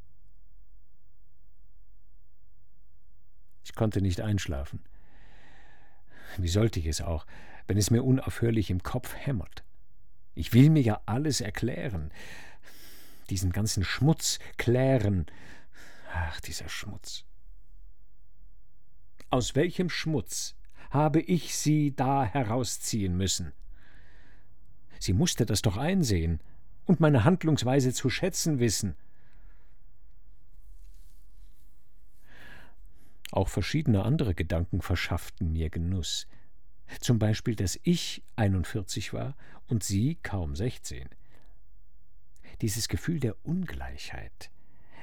[3.65, 4.83] Ich konnte nicht einschlafen.
[6.39, 7.27] Wie sollte ich es auch,
[7.67, 9.63] wenn es mir unaufhörlich im Kopf hämmert?
[10.35, 12.11] Ich will mir ja alles erklären,
[13.29, 15.27] diesen ganzen Schmutz klären.
[16.15, 17.27] Ach, dieser Schmutz.
[19.29, 20.57] Aus welchem Schmutz
[20.91, 23.53] habe ich sie da herausziehen müssen.
[24.99, 26.41] Sie musste das doch einsehen
[26.85, 28.95] und meine Handlungsweise zu schätzen wissen.
[33.33, 36.27] Auch verschiedene andere Gedanken verschafften mir Genuss.
[37.01, 41.09] Zum Beispiel, dass ich 41 war und sie kaum 16.
[42.63, 44.51] Dieses Gefühl der Ungleichheit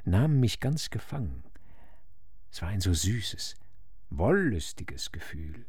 [0.05, 1.43] nahm mich ganz gefangen.
[2.51, 3.55] Es war ein so süßes,
[4.09, 5.65] wollüstiges Gefühl.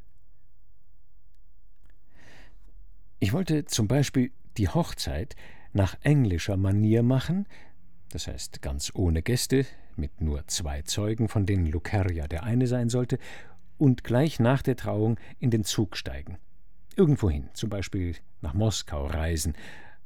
[3.25, 5.35] Ich wollte zum Beispiel die Hochzeit
[5.73, 7.47] nach englischer Manier machen,
[8.11, 9.65] das heißt ganz ohne Gäste,
[9.97, 13.19] mit nur zwei Zeugen, von denen Lucerja der eine sein sollte,
[13.79, 16.37] und gleich nach der Trauung in den Zug steigen.
[16.97, 19.55] Irgendwohin, zum Beispiel nach Moskau reisen,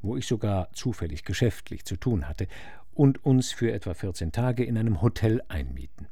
[0.00, 2.46] wo ich sogar zufällig geschäftlich zu tun hatte,
[2.94, 6.06] und uns für etwa 14 Tage in einem Hotel einmieten.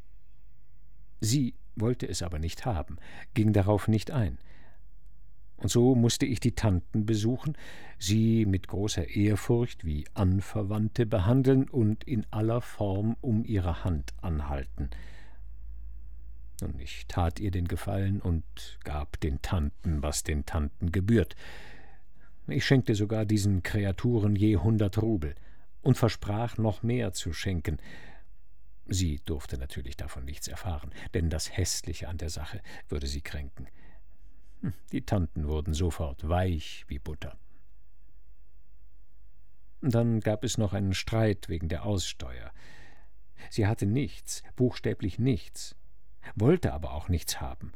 [1.21, 2.97] Sie wollte es aber nicht haben,
[3.33, 4.39] ging darauf nicht ein.
[5.57, 7.57] Und so musste ich die Tanten besuchen,
[7.99, 14.91] sie mit großer Ehrfurcht wie Anverwandte behandeln und in aller Form um ihre Hand anhalten.
[16.63, 18.45] Und ich tat ihr den Gefallen und
[18.85, 21.37] gab den Tanten, was den Tanten gebührt.
[22.49, 25.35] Ich schenkte sogar diesen Kreaturen je hundert Rubel
[25.83, 27.79] und versprach noch mehr zu schenken.
[28.87, 33.67] Sie durfte natürlich davon nichts erfahren, denn das Hässliche an der Sache würde sie kränken.
[34.63, 37.39] Hm, die Tanten wurden sofort weich wie Butter.
[39.81, 42.51] Dann gab es noch einen Streit wegen der Aussteuer.
[43.51, 45.77] Sie hatte nichts, buchstäblich nichts,
[46.35, 47.73] wollte aber auch nichts haben.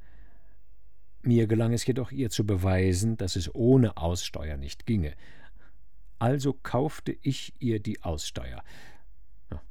[1.22, 5.14] Mir gelang es jedoch, ihr zu beweisen, dass es ohne Aussteuer nicht ginge.
[6.18, 8.62] Also kaufte ich ihr die Aussteuer.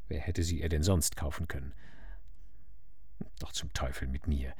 [0.07, 1.73] wer hätte sie ihr denn sonst kaufen können?
[3.39, 4.53] Doch zum Teufel mit mir.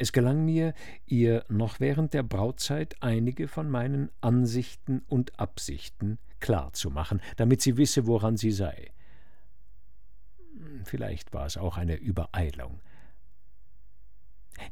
[0.00, 0.74] Es gelang mir,
[1.06, 8.06] ihr noch während der Brautzeit einige von meinen Ansichten und Absichten klarzumachen, damit sie wisse,
[8.06, 8.92] woran sie sei.
[10.84, 12.78] Vielleicht war es auch eine Übereilung.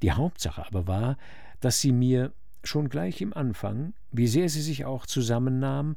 [0.00, 1.18] Die Hauptsache aber war,
[1.58, 5.96] dass sie mir schon gleich im Anfang, wie sehr sie sich auch zusammennahm,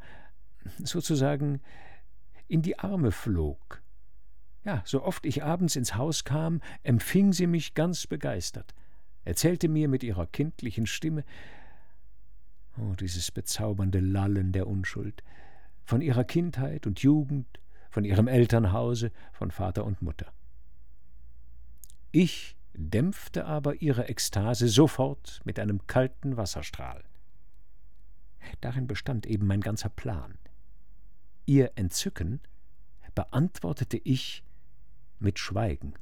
[0.83, 1.61] sozusagen
[2.47, 3.83] in die Arme flog.
[4.65, 8.73] Ja, so oft ich abends ins Haus kam, empfing sie mich ganz begeistert
[9.25, 11.23] erzählte mir mit ihrer kindlichen Stimme
[12.79, 15.23] oh, dieses bezaubernde Lallen der Unschuld,
[15.83, 17.59] von ihrer Kindheit und Jugend,
[17.89, 20.31] von ihrem Elternhause, von Vater und Mutter.
[22.11, 27.03] Ich dämpfte aber ihre Ekstase sofort mit einem kalten Wasserstrahl.
[28.61, 30.37] Darin bestand eben mein ganzer Plan.
[31.45, 32.39] Ihr Entzücken
[33.15, 34.43] beantwortete ich
[35.19, 35.93] mit Schweigen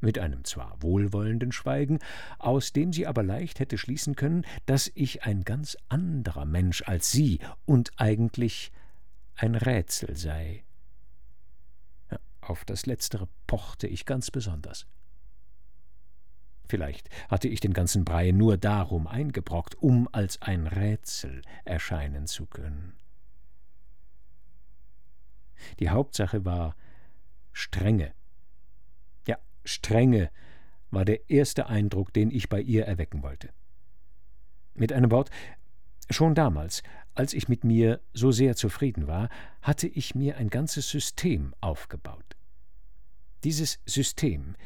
[0.00, 1.98] mit einem zwar wohlwollenden Schweigen,
[2.38, 7.12] aus dem sie aber leicht hätte schließen können, dass ich ein ganz anderer Mensch als
[7.12, 8.72] sie und eigentlich
[9.36, 10.64] ein Rätsel sei.
[12.40, 14.86] Auf das Letztere pochte ich ganz besonders.
[16.68, 22.46] Vielleicht hatte ich den ganzen Brei nur darum eingebrockt, um als ein Rätsel erscheinen zu
[22.46, 22.94] können.
[25.78, 26.76] Die Hauptsache war
[27.52, 28.12] Strenge
[29.68, 30.30] Strenge
[30.90, 33.50] war der erste Eindruck, den ich bei ihr erwecken wollte.
[34.74, 35.30] Mit einem Wort,
[36.10, 36.82] schon damals,
[37.14, 39.28] als ich mit mir so sehr zufrieden war,
[39.60, 42.36] hatte ich mir ein ganzes System aufgebaut.
[43.44, 44.56] Dieses System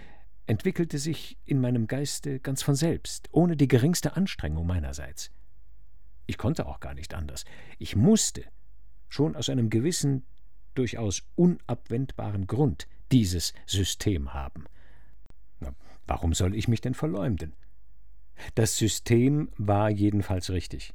[0.47, 5.31] entwickelte sich in meinem Geiste ganz von selbst, ohne die geringste Anstrengung meinerseits.
[6.27, 7.45] Ich konnte auch gar nicht anders.
[7.79, 8.45] Ich musste,
[9.09, 10.25] schon aus einem gewissen,
[10.75, 14.65] durchaus unabwendbaren Grund, dieses System haben.
[16.07, 17.55] Warum soll ich mich denn verleumden?
[18.55, 20.95] Das System war jedenfalls richtig.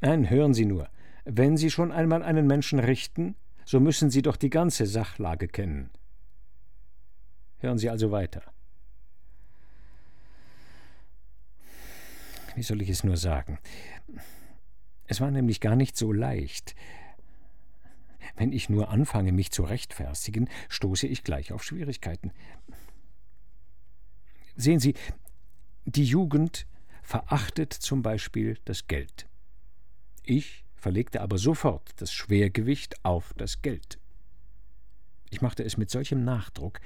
[0.00, 0.88] Nein, hören Sie nur,
[1.24, 5.90] wenn Sie schon einmal einen Menschen richten, so müssen Sie doch die ganze Sachlage kennen.
[7.58, 8.42] Hören Sie also weiter.
[12.54, 13.58] Wie soll ich es nur sagen?
[15.06, 16.74] Es war nämlich gar nicht so leicht.
[18.36, 22.32] Wenn ich nur anfange, mich zu rechtfertigen, stoße ich gleich auf Schwierigkeiten.
[24.60, 24.94] Sehen Sie,
[25.86, 26.66] die Jugend
[27.02, 29.26] verachtet zum Beispiel das Geld.
[30.22, 33.98] Ich verlegte aber sofort das Schwergewicht auf das Geld.
[35.30, 36.80] Ich machte es mit solchem Nachdruck,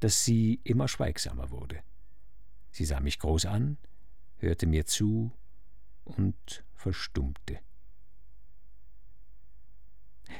[0.00, 1.84] dass sie immer schweigsamer wurde.
[2.72, 3.78] Sie sah mich groß an,
[4.38, 5.30] hörte mir zu
[6.04, 7.60] und verstummte.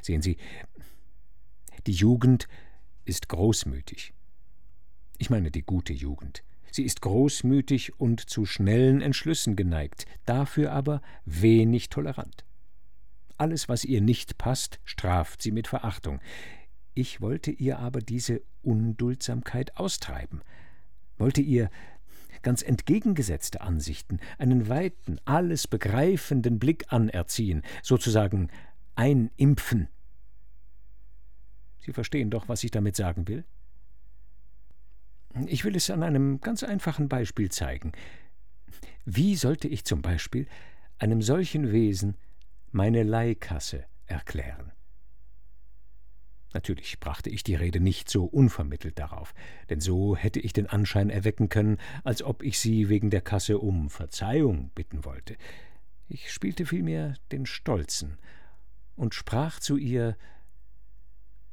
[0.03, 0.39] Sehen Sie,
[1.87, 2.49] die Jugend
[3.05, 4.13] ist großmütig.
[5.19, 6.43] Ich meine die gute Jugend.
[6.73, 12.45] Sie ist großmütig und zu schnellen Entschlüssen geneigt, dafür aber wenig tolerant.
[13.37, 16.21] Alles, was ihr nicht passt, straft sie mit Verachtung.
[16.95, 20.43] Ich wollte ihr aber diese Unduldsamkeit austreiben,
[21.17, 21.71] wollte ihr
[22.43, 28.51] ganz entgegengesetzte Ansichten, einen weiten, alles begreifenden Blick anerziehen, sozusagen
[28.95, 29.89] einimpfen.
[31.79, 33.45] Sie verstehen doch, was ich damit sagen will?
[35.47, 37.93] Ich will es an einem ganz einfachen Beispiel zeigen.
[39.05, 40.47] Wie sollte ich zum Beispiel
[41.01, 42.17] einem solchen Wesen
[42.73, 44.73] meine Leihkasse erklären.
[46.53, 49.35] Natürlich brachte ich die Rede nicht so unvermittelt darauf,
[49.71, 53.59] denn so hätte ich den Anschein erwecken können, als ob ich sie wegen der Kasse
[53.59, 55.37] um Verzeihung bitten wollte.
[56.09, 58.19] Ich spielte vielmehr den Stolzen
[58.97, 60.17] und sprach zu ihr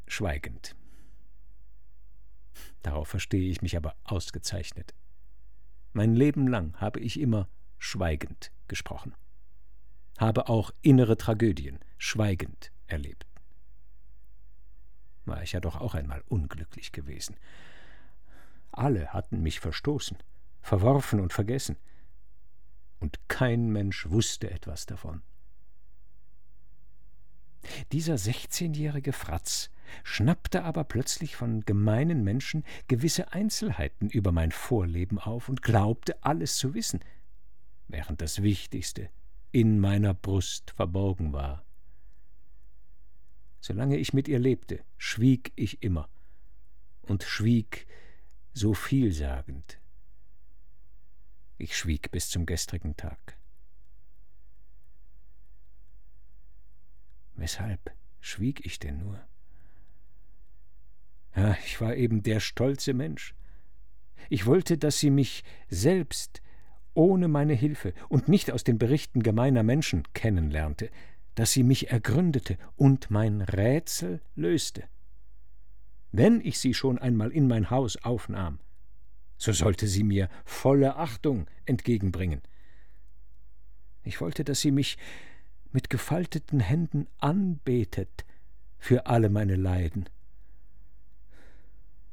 [0.07, 0.75] schweigend.
[2.83, 4.93] Darauf verstehe ich mich aber ausgezeichnet.
[5.93, 7.47] Mein Leben lang habe ich immer
[7.79, 9.15] schweigend gesprochen,
[10.17, 13.27] habe auch innere Tragödien schweigend erlebt
[15.27, 17.35] war ich ja doch auch einmal unglücklich gewesen.
[18.71, 20.17] Alle hatten mich verstoßen,
[20.61, 21.77] verworfen und vergessen,
[22.99, 25.21] und kein Mensch wusste etwas davon.
[27.91, 29.69] Dieser sechzehnjährige Fratz
[30.03, 36.57] schnappte aber plötzlich von gemeinen Menschen gewisse Einzelheiten über mein Vorleben auf und glaubte alles
[36.57, 36.99] zu wissen,
[37.87, 39.09] während das Wichtigste
[39.51, 41.65] in meiner Brust verborgen war.
[43.59, 46.09] Solange ich mit ihr lebte, schwieg ich immer
[47.01, 47.87] und schwieg
[48.53, 49.79] so vielsagend.
[51.57, 53.37] Ich schwieg bis zum gestrigen Tag.
[57.35, 59.23] Weshalb schwieg ich denn nur?
[61.37, 63.35] Ja, ich war eben der stolze Mensch.
[64.27, 66.41] Ich wollte, dass sie mich selbst
[66.95, 70.89] ohne meine Hilfe und nicht aus den Berichten gemeiner Menschen kennenlernte,
[71.35, 74.85] dass sie mich ergründete und mein Rätsel löste.
[76.11, 78.57] Wenn ich sie schon einmal in mein Haus aufnahm,
[79.37, 82.41] so sollte sie mir volle Achtung entgegenbringen.
[84.03, 84.97] Ich wollte, dass sie mich
[85.71, 88.25] mit gefalteten Händen anbetet
[88.79, 90.09] für alle meine Leiden.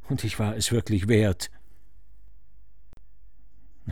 [0.08, 1.50] Und ich war es wirklich wert.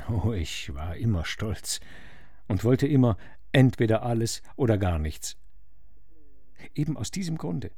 [0.08, 1.80] Oh, ich war immer stolz
[2.48, 3.16] und wollte immer
[3.52, 5.36] entweder alles oder gar nichts.
[6.74, 7.70] Eben aus diesem Grunde,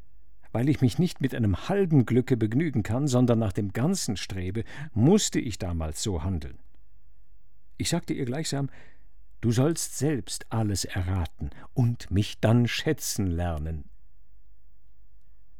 [0.53, 4.65] weil ich mich nicht mit einem halben Glücke begnügen kann, sondern nach dem Ganzen strebe,
[4.93, 6.59] musste ich damals so handeln.
[7.77, 8.71] Ich sagte ihr gleichsam,
[9.41, 13.85] du sollst selbst alles erraten und mich dann schätzen lernen.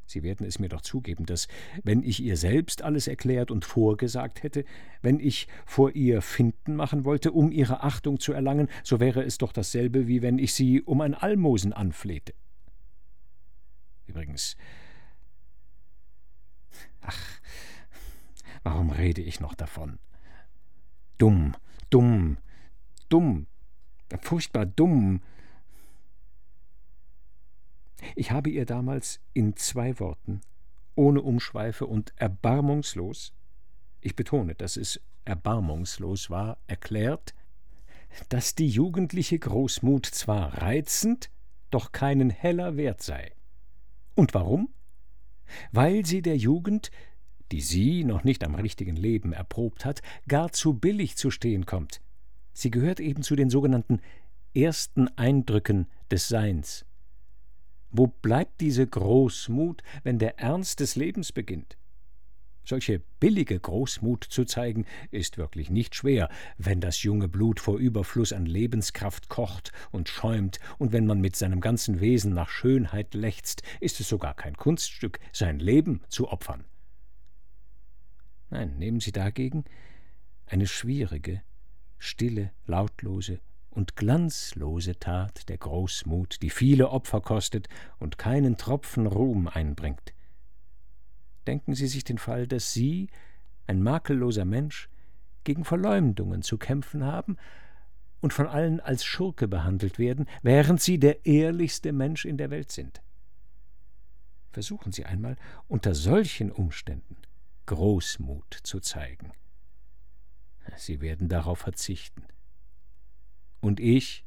[0.07, 1.49] Sie werden es mir doch zugeben, dass,
[1.83, 4.65] wenn ich ihr selbst alles erklärt und vorgesagt hätte,
[5.03, 9.39] wenn ich vor ihr Finden machen wollte, um ihre Achtung zu erlangen, so wäre es
[9.39, 12.35] doch dasselbe, wie wenn ich sie um ein Almosen anflehte.
[14.07, 14.57] Übrigens.
[17.01, 17.41] Ach,
[18.63, 19.99] warum rede ich noch davon?
[21.19, 21.55] Dumm,
[21.91, 22.39] dumm,
[23.09, 23.47] dumm,
[24.21, 25.21] furchtbar dumm,
[28.15, 30.41] ich habe ihr damals in zwei Worten,
[30.95, 33.33] ohne Umschweife und erbarmungslos,
[34.01, 37.35] ich betone, dass es erbarmungslos war, erklärt,
[38.29, 41.31] dass die jugendliche Großmut zwar reizend,
[41.71, 43.33] doch keinen heller Wert sei.
[44.15, 44.69] Und warum?
[45.73, 46.91] Weil sie der Jugend,
[47.51, 52.01] die sie noch nicht am richtigen Leben erprobt hat, gar zu billig zu stehen kommt.
[52.53, 54.01] Sie gehört eben zu den sogenannten
[54.55, 56.87] ersten Eindrücken des Seins.
[57.97, 61.79] Wo bleibt diese Großmut, wenn der Ernst des Lebens beginnt?
[62.65, 66.29] Solche billige Großmut zu zeigen, ist wirklich nicht schwer,
[66.59, 71.37] wenn das junge Blut vor Überfluss an Lebenskraft kocht und schäumt, und wenn man mit
[71.37, 76.65] seinem ganzen Wesen nach Schönheit lechzt, ist es sogar kein Kunststück, sein Leben zu opfern.
[78.51, 79.65] Nein, nehmen Sie dagegen
[80.47, 81.43] eine schwierige,
[81.99, 83.39] stille, lautlose,
[83.75, 87.69] und glanzlose Tat der Großmut, die viele Opfer kostet
[87.99, 90.15] und keinen Tropfen Ruhm einbringt.
[91.47, 93.11] Denken Sie sich den Fall, dass Sie,
[93.67, 94.89] ein makelloser Mensch,
[95.43, 97.37] gegen Verleumdungen zu kämpfen haben
[98.21, 102.73] und von allen als Schurke behandelt werden, während Sie der ehrlichste Mensch in der Welt
[102.73, 103.03] sind.
[104.53, 105.37] Versuchen Sie einmal,
[105.69, 107.17] unter solchen Umständen
[107.67, 109.33] Großmut zu zeigen.
[110.77, 112.25] Sie werden darauf verzichten.
[113.65, 114.27] Und ich,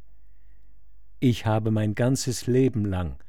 [1.20, 3.24] ich habe mein ganzes Leben lang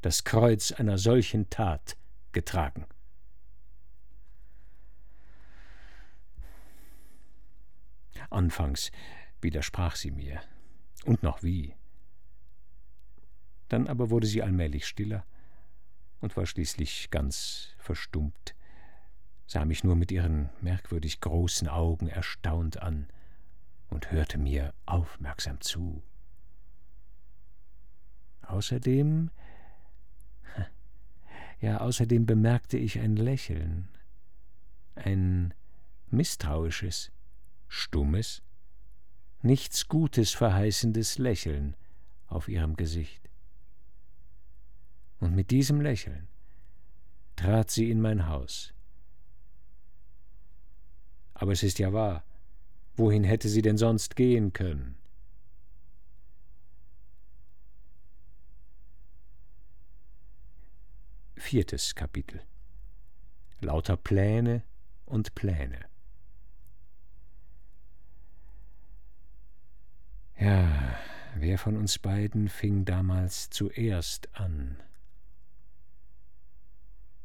[0.00, 1.96] das Kreuz einer solchen Tat
[2.30, 2.86] getragen.
[8.30, 8.92] Anfangs
[9.40, 10.40] widersprach sie mir,
[11.04, 11.74] und noch wie.
[13.70, 15.26] Dann aber wurde sie allmählich stiller
[16.20, 18.54] und war schließlich ganz verstummt,
[19.48, 23.08] sah mich nur mit ihren merkwürdig großen Augen erstaunt an
[23.90, 26.02] und hörte mir aufmerksam zu.
[28.42, 29.30] Außerdem
[31.60, 33.88] ja, außerdem bemerkte ich ein Lächeln,
[34.94, 35.54] ein
[36.08, 37.12] misstrauisches,
[37.68, 38.42] stummes,
[39.42, 41.76] nichts Gutes verheißendes Lächeln
[42.26, 43.28] auf ihrem Gesicht.
[45.18, 46.28] Und mit diesem Lächeln
[47.36, 48.72] trat sie in mein Haus.
[51.34, 52.24] Aber es ist ja wahr,
[53.00, 54.96] wohin hätte sie denn sonst gehen können?
[61.34, 62.42] Viertes Kapitel
[63.60, 64.62] Lauter Pläne
[65.06, 65.80] und Pläne.
[70.38, 70.96] Ja,
[71.34, 74.82] wer von uns beiden fing damals zuerst an?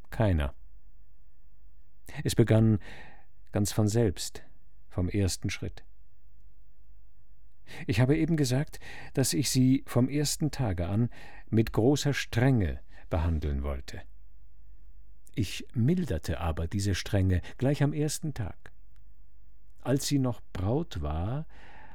[0.09, 0.53] Keiner.
[2.23, 2.79] Es begann
[3.51, 4.43] ganz von selbst,
[4.95, 5.83] vom ersten Schritt.
[7.85, 8.79] Ich habe eben gesagt,
[9.13, 11.09] dass ich sie vom ersten Tage an
[11.49, 12.79] mit großer Strenge
[13.09, 14.01] behandeln wollte.
[15.33, 18.71] Ich milderte aber diese Strenge gleich am ersten Tag.
[19.81, 21.45] Als sie noch Braut war,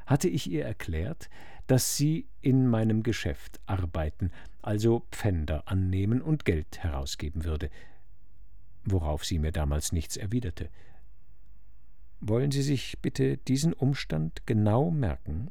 [0.05, 1.31] hatte ich ihr erklärt,
[1.69, 4.31] dass sie in meinem Geschäft arbeiten,
[4.61, 7.71] also Pfänder annehmen und Geld herausgeben würde,
[8.85, 10.69] worauf sie mir damals nichts erwiderte.
[12.21, 15.51] Wollen Sie sich bitte diesen Umstand genau merken?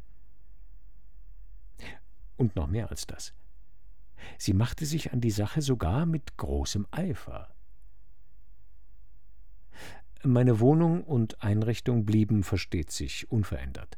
[2.38, 3.34] Und noch mehr als das.
[4.38, 7.50] Sie machte sich an die Sache sogar mit großem Eifer.
[10.24, 13.98] Meine Wohnung und Einrichtung blieben, versteht sich, unverändert.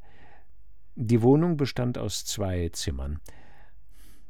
[0.96, 3.20] Die Wohnung bestand aus zwei Zimmern.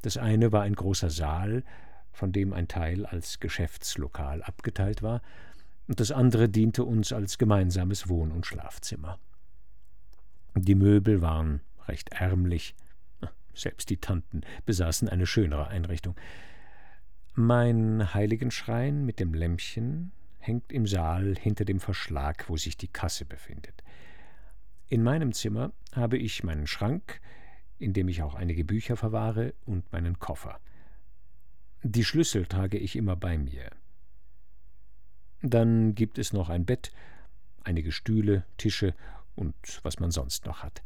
[0.01, 1.63] Das eine war ein großer Saal,
[2.11, 5.21] von dem ein Teil als Geschäftslokal abgeteilt war,
[5.87, 9.19] und das andere diente uns als gemeinsames Wohn- und Schlafzimmer.
[10.55, 12.75] Die Möbel waren recht ärmlich,
[13.53, 16.15] selbst die Tanten besaßen eine schönere Einrichtung.
[17.33, 23.25] Mein Heiligenschrein mit dem Lämpchen hängt im Saal hinter dem Verschlag, wo sich die Kasse
[23.25, 23.83] befindet.
[24.89, 27.21] In meinem Zimmer habe ich meinen Schrank,
[27.79, 30.59] in dem ich auch einige Bücher verwahre, und meinen Koffer.
[31.83, 33.69] Die Schlüssel trage ich immer bei mir.
[35.41, 36.91] Dann gibt es noch ein Bett,
[37.63, 38.93] einige Stühle, Tische
[39.35, 40.81] und was man sonst noch hat.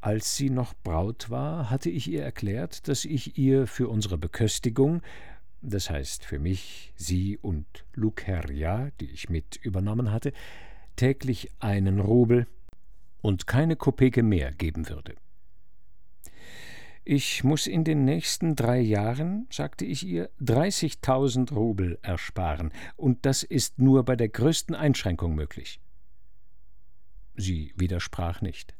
[0.00, 5.02] Als sie noch Braut war, hatte ich ihr erklärt, dass ich ihr für unsere Beköstigung,
[5.60, 10.32] das heißt für mich, sie und Luceria, die ich mit übernommen hatte,
[10.94, 12.46] täglich einen Rubel
[13.22, 15.14] und keine Kopeke mehr geben würde.
[17.10, 23.42] Ich muss in den nächsten drei Jahren, sagte ich ihr, dreißigtausend Rubel ersparen, und das
[23.42, 25.80] ist nur bei der größten Einschränkung möglich.
[27.34, 28.76] Sie widersprach nicht.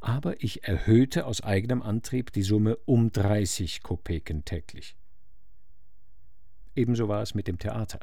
[0.00, 4.96] Aber ich erhöhte aus eigenem Antrieb die Summe um dreißig Kopeken täglich.
[6.74, 8.00] Ebenso war es mit dem Theater.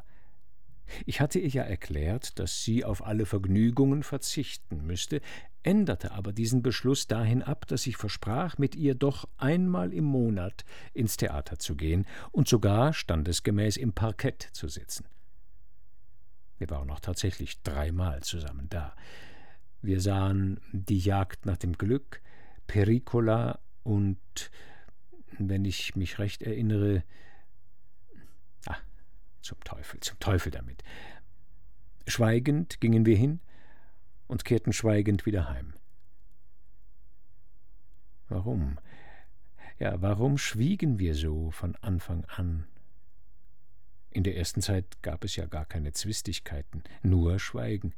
[1.05, 5.21] Ich hatte ihr ja erklärt, dass sie auf alle Vergnügungen verzichten müsste,
[5.63, 10.65] änderte aber diesen Beschluss dahin ab, dass ich versprach, mit ihr doch einmal im Monat
[10.93, 15.05] ins Theater zu gehen und sogar standesgemäß im Parkett zu sitzen.
[16.57, 18.95] Wir waren noch tatsächlich dreimal zusammen da.
[19.81, 22.21] Wir sahen die Jagd nach dem Glück,
[22.67, 24.19] Pericola und,
[25.39, 27.03] wenn ich mich recht erinnere,
[29.41, 30.83] zum Teufel, zum Teufel damit.
[32.07, 33.39] Schweigend gingen wir hin
[34.27, 35.73] und kehrten schweigend wieder heim.
[38.29, 38.79] Warum?
[39.77, 42.65] Ja, warum schwiegen wir so von Anfang an?
[44.09, 47.93] In der ersten Zeit gab es ja gar keine Zwistigkeiten, nur Schweigen.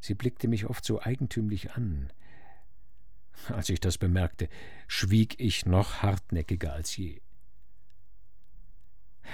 [0.00, 2.10] Sie blickte mich oft so eigentümlich an.
[3.48, 4.48] Als ich das bemerkte,
[4.86, 7.20] schwieg ich noch hartnäckiger als je.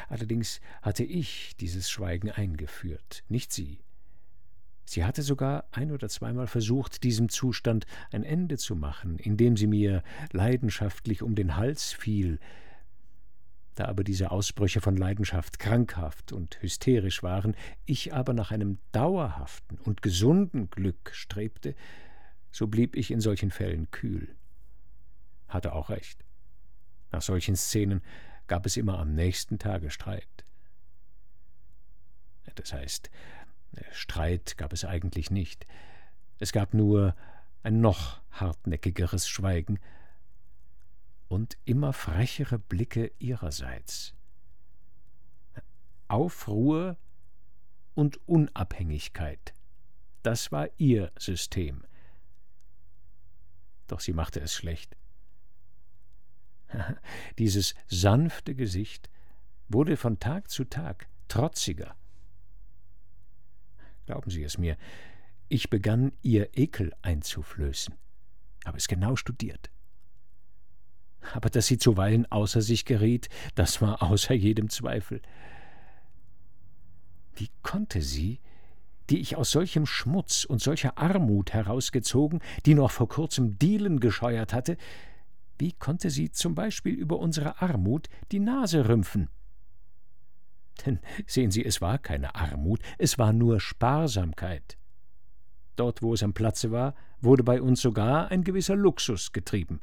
[0.08, 3.80] Allerdings hatte ich dieses Schweigen eingeführt, nicht sie.
[4.84, 9.68] Sie hatte sogar ein oder zweimal versucht, diesem Zustand ein Ende zu machen, indem sie
[9.68, 12.40] mir leidenschaftlich um den Hals fiel.
[13.76, 17.54] Da aber diese Ausbrüche von Leidenschaft krankhaft und hysterisch waren,
[17.86, 21.76] ich aber nach einem dauerhaften und gesunden Glück strebte,
[22.50, 24.34] so blieb ich in solchen Fällen kühl.
[25.46, 26.24] Hatte auch recht.
[27.12, 28.02] Nach solchen Szenen
[28.50, 30.44] gab es immer am nächsten Tage Streit.
[32.56, 33.08] Das heißt,
[33.92, 35.68] Streit gab es eigentlich nicht.
[36.40, 37.14] Es gab nur
[37.62, 39.78] ein noch hartnäckigeres Schweigen
[41.28, 44.14] und immer frechere Blicke ihrerseits.
[46.08, 46.96] Aufruhr
[47.94, 49.54] und Unabhängigkeit,
[50.24, 51.84] das war ihr System.
[53.86, 54.96] Doch sie machte es schlecht.
[57.38, 59.10] Dieses sanfte Gesicht
[59.68, 61.94] wurde von Tag zu Tag trotziger.
[64.06, 64.76] Glauben Sie es mir,
[65.48, 67.94] ich begann ihr Ekel einzuflößen.
[68.64, 69.70] habe es genau studiert.
[71.32, 75.20] Aber dass sie zuweilen außer sich geriet, das war außer jedem Zweifel.
[77.34, 78.40] Wie konnte sie,
[79.10, 84.52] die ich aus solchem Schmutz und solcher Armut herausgezogen, die noch vor kurzem Dielen gescheuert
[84.52, 84.76] hatte,
[85.60, 89.28] wie konnte sie zum Beispiel über unsere Armut die Nase rümpfen?
[90.86, 94.78] Denn sehen Sie, es war keine Armut, es war nur Sparsamkeit.
[95.76, 99.80] Dort, wo es am Platze war, wurde bei uns sogar ein gewisser Luxus getrieben.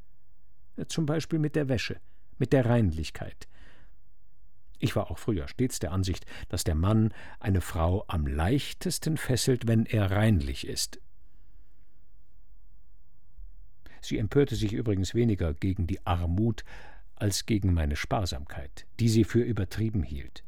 [0.88, 2.00] Zum Beispiel mit der Wäsche,
[2.38, 3.48] mit der Reinlichkeit.
[4.80, 9.68] Ich war auch früher stets der Ansicht, dass der Mann eine Frau am leichtesten fesselt,
[9.68, 11.00] wenn er reinlich ist.
[14.02, 16.64] Sie empörte sich übrigens weniger gegen die Armut
[17.16, 20.44] als gegen meine Sparsamkeit, die sie für übertrieben hielt.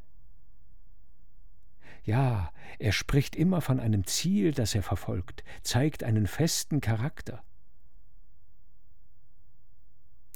[2.03, 7.43] Ja, er spricht immer von einem Ziel, das er verfolgt, zeigt einen festen Charakter.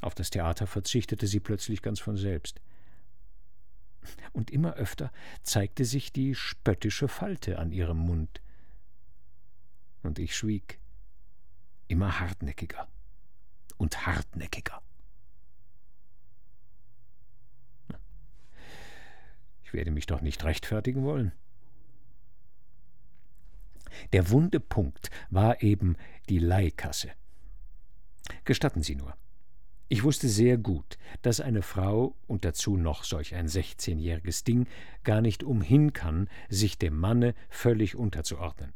[0.02, 2.62] Auf das Theater verzichtete sie plötzlich ganz von selbst.
[4.34, 5.12] Und immer öfter
[5.44, 8.42] zeigte sich die spöttische Falte an ihrem Mund.
[10.02, 10.80] Und ich schwieg,
[11.88, 12.90] immer hartnäckiger
[13.84, 14.82] und hartnäckiger.
[19.66, 21.34] Ich werde mich doch nicht rechtfertigen wollen.
[24.14, 25.98] Der wunde Punkt war eben
[26.30, 27.12] die Leihkasse.
[28.46, 29.18] Gestatten Sie nur.
[29.90, 34.66] Ich wusste sehr gut, dass eine Frau, und dazu noch solch ein sechzehnjähriges Ding,
[35.04, 38.74] gar nicht umhin kann, sich dem Manne völlig unterzuordnen.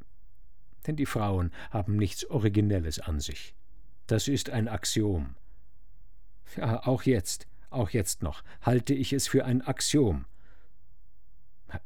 [0.85, 3.55] Denn die Frauen haben nichts Originelles an sich.
[4.07, 5.35] Das ist ein Axiom.
[6.55, 10.25] Ja, auch jetzt, auch jetzt noch, halte ich es für ein Axiom.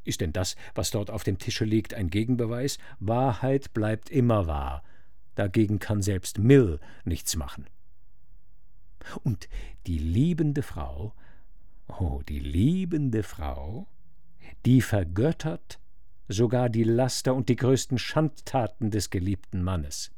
[0.03, 2.77] Ist denn das, was dort auf dem Tische liegt, ein Gegenbeweis?
[2.99, 4.83] Wahrheit bleibt immer wahr.
[5.33, 7.65] Dagegen kann selbst Mill nichts machen.
[9.23, 9.49] Und
[9.87, 11.15] die liebende Frau,
[11.87, 13.87] oh, die liebende Frau,
[14.65, 15.79] die vergöttert
[16.27, 20.11] sogar die Laster und die größten Schandtaten des geliebten Mannes.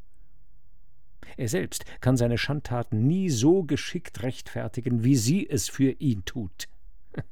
[1.37, 6.67] Er selbst kann seine Schandtaten nie so geschickt rechtfertigen, wie sie es für ihn tut.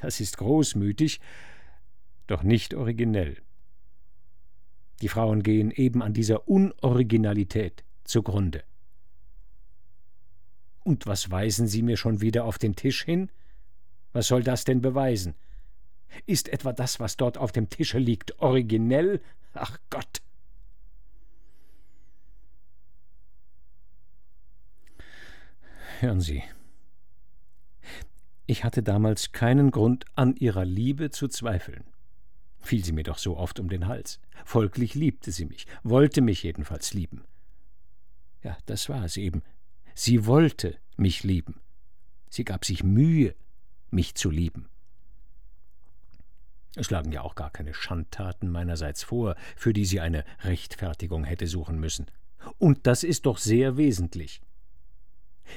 [0.00, 1.20] Das ist großmütig,
[2.26, 3.36] doch nicht originell.
[5.00, 8.64] Die Frauen gehen eben an dieser Unoriginalität zugrunde.
[10.82, 13.30] Und was weisen Sie mir schon wieder auf den Tisch hin?
[14.12, 15.34] Was soll das denn beweisen?
[16.26, 19.20] Ist etwa das, was dort auf dem Tische liegt, originell?
[19.54, 20.20] Ach Gott!
[26.00, 26.42] Hören Sie,
[28.46, 31.84] ich hatte damals keinen Grund, an ihrer Liebe zu zweifeln.
[32.58, 34.18] Fiel sie mir doch so oft um den Hals.
[34.46, 37.24] Folglich liebte sie mich, wollte mich jedenfalls lieben.
[38.42, 39.42] Ja, das war es eben.
[39.94, 41.60] Sie wollte mich lieben.
[42.30, 43.34] Sie gab sich Mühe,
[43.90, 44.70] mich zu lieben.
[46.76, 51.46] Es lagen ja auch gar keine Schandtaten meinerseits vor, für die sie eine Rechtfertigung hätte
[51.46, 52.06] suchen müssen.
[52.56, 54.40] Und das ist doch sehr wesentlich.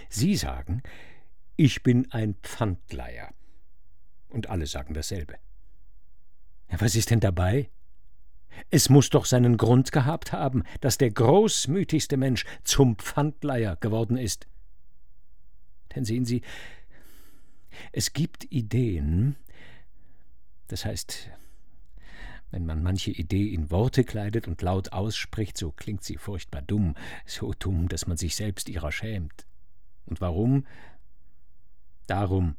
[0.10, 0.82] Sie sagen,
[1.56, 3.34] ich bin ein Pfandleiher.
[4.30, 5.36] Und alle sagen dasselbe.
[6.70, 7.70] Was ist denn dabei?
[8.70, 14.48] Es muss doch seinen Grund gehabt haben, dass der großmütigste Mensch zum Pfandleiher geworden ist.
[15.96, 16.42] Denn sehen Sie,
[17.92, 19.36] es gibt Ideen,
[20.68, 21.30] das heißt,
[22.52, 26.96] wenn man manche Idee in Worte kleidet und laut ausspricht, so klingt sie furchtbar dumm,
[27.26, 29.46] so dumm, dass man sich selbst ihrer schämt.
[30.06, 30.66] Und warum?
[32.08, 32.58] Darum,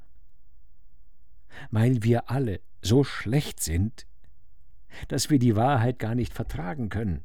[1.70, 4.06] weil wir alle so schlecht sind,
[5.08, 7.24] dass wir die Wahrheit gar nicht vertragen können.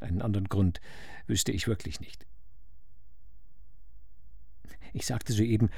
[0.00, 0.80] Einen anderen Grund
[1.26, 2.26] wüsste ich wirklich nicht.
[4.92, 5.70] Ich sagte soeben,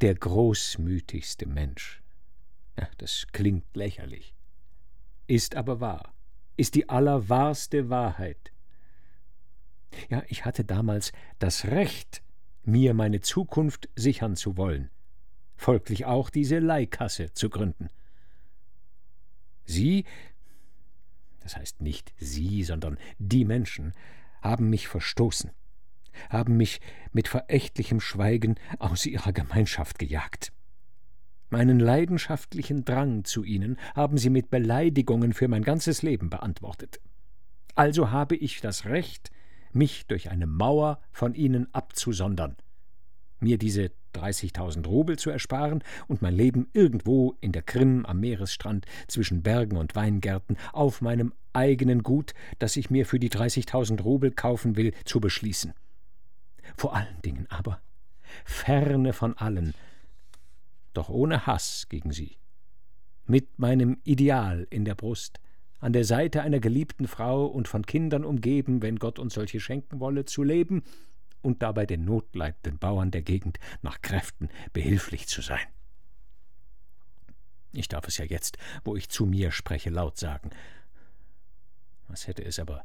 [0.00, 2.02] der großmütigste Mensch.
[2.78, 4.34] Ja, das klingt lächerlich,
[5.26, 6.14] ist aber wahr,
[6.56, 8.52] ist die allerwahrste Wahrheit.
[10.08, 12.22] Ja, ich hatte damals das Recht,
[12.64, 14.90] mir meine Zukunft sichern zu wollen,
[15.56, 17.88] folglich auch diese Leihkasse zu gründen.
[19.64, 20.04] Sie,
[21.40, 23.92] das heißt nicht Sie, sondern die Menschen,
[24.42, 25.50] haben mich verstoßen,
[26.30, 26.80] haben mich
[27.12, 30.52] mit verächtlichem Schweigen aus ihrer Gemeinschaft gejagt.
[31.50, 37.00] Meinen leidenschaftlichen Drang zu ihnen haben sie mit Beleidigungen für mein ganzes Leben beantwortet.
[37.74, 39.30] Also habe ich das Recht,
[39.72, 42.56] mich durch eine Mauer von ihnen abzusondern,
[43.40, 48.86] mir diese 30.000 Rubel zu ersparen und mein Leben irgendwo in der Krim am Meeresstrand
[49.06, 54.30] zwischen Bergen und Weingärten auf meinem eigenen Gut, das ich mir für die 30.000 Rubel
[54.30, 55.72] kaufen will, zu beschließen.
[56.76, 57.80] Vor allen Dingen aber,
[58.44, 59.74] ferne von allen,
[60.94, 62.36] doch ohne Hass gegen sie,
[63.26, 65.40] mit meinem Ideal in der Brust,
[65.80, 70.00] an der Seite einer geliebten Frau und von Kindern umgeben, wenn Gott uns solche schenken
[70.00, 70.82] wolle, zu leben
[71.42, 75.66] und dabei den notleidenden Bauern der Gegend nach Kräften behilflich zu sein.
[77.72, 80.50] Ich darf es ja jetzt, wo ich zu mir spreche, laut sagen.
[82.08, 82.84] Was hätte es aber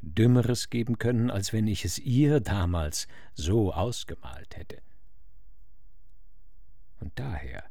[0.00, 4.80] Dümmeres geben können, als wenn ich es ihr damals so ausgemalt hätte.
[7.00, 7.64] Und daher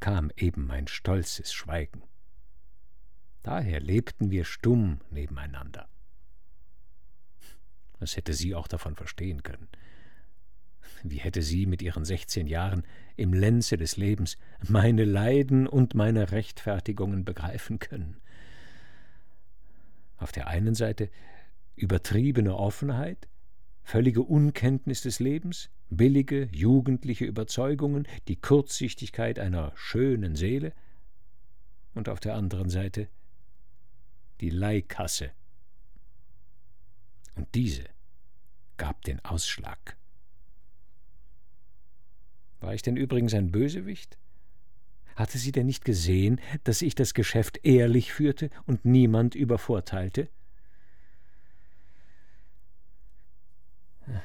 [0.00, 2.02] kam eben mein stolzes Schweigen.
[3.46, 5.86] Daher lebten wir stumm nebeneinander.
[8.00, 9.68] Was hätte sie auch davon verstehen können?
[11.04, 12.82] Wie hätte sie mit ihren sechzehn Jahren
[13.16, 14.36] im Lenze des Lebens
[14.66, 18.20] meine Leiden und meine Rechtfertigungen begreifen können?
[20.16, 21.08] Auf der einen Seite
[21.76, 23.28] übertriebene Offenheit,
[23.84, 30.72] völlige Unkenntnis des Lebens, billige, jugendliche Überzeugungen, die Kurzsichtigkeit einer schönen Seele,
[31.94, 33.08] und auf der anderen Seite
[34.40, 35.32] die Leihkasse.
[37.34, 37.84] Und diese
[38.76, 39.96] gab den Ausschlag.
[42.60, 44.18] War ich denn übrigens ein Bösewicht?
[45.14, 50.28] Hatte sie denn nicht gesehen, dass ich das Geschäft ehrlich führte und niemand übervorteilte?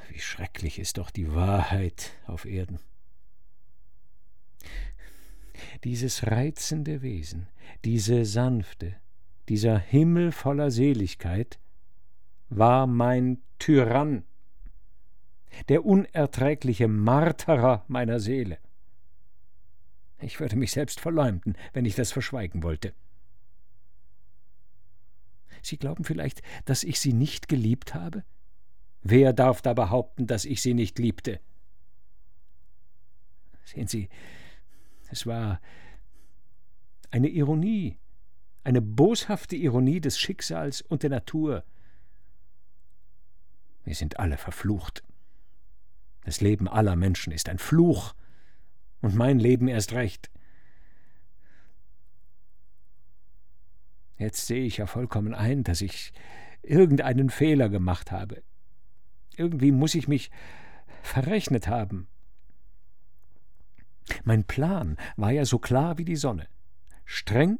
[0.09, 2.79] Wie schrecklich ist doch die Wahrheit auf Erden.
[5.83, 7.47] Dieses reizende Wesen,
[7.83, 8.95] diese sanfte,
[9.49, 11.59] dieser Himmel voller Seligkeit,
[12.49, 14.23] war mein Tyrann,
[15.69, 18.57] der unerträgliche Marterer meiner Seele.
[20.19, 22.93] Ich würde mich selbst verleumden, wenn ich das verschweigen wollte.
[25.61, 28.23] Sie glauben vielleicht, dass ich Sie nicht geliebt habe?
[29.03, 31.39] Wer darf da behaupten, dass ich Sie nicht liebte?
[33.63, 34.09] Sehen Sie,
[35.09, 35.61] es war
[37.09, 37.97] eine Ironie,
[38.63, 41.63] eine boshafte Ironie des Schicksals und der Natur.
[43.83, 45.03] Wir sind alle verflucht.
[46.23, 48.13] Das Leben aller Menschen ist ein Fluch,
[49.01, 50.29] und mein Leben erst recht.
[54.17, 56.13] Jetzt sehe ich ja vollkommen ein, dass ich
[56.61, 58.43] irgendeinen Fehler gemacht habe.
[59.35, 60.29] Irgendwie muss ich mich
[61.01, 62.07] verrechnet haben.
[64.23, 66.47] Mein Plan war ja so klar wie die Sonne.
[67.05, 67.57] Streng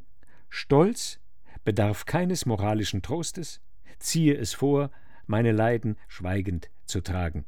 [0.54, 1.18] Stolz
[1.64, 3.62] bedarf keines moralischen Trostes,
[3.98, 4.90] ziehe es vor,
[5.26, 7.46] meine Leiden schweigend zu tragen.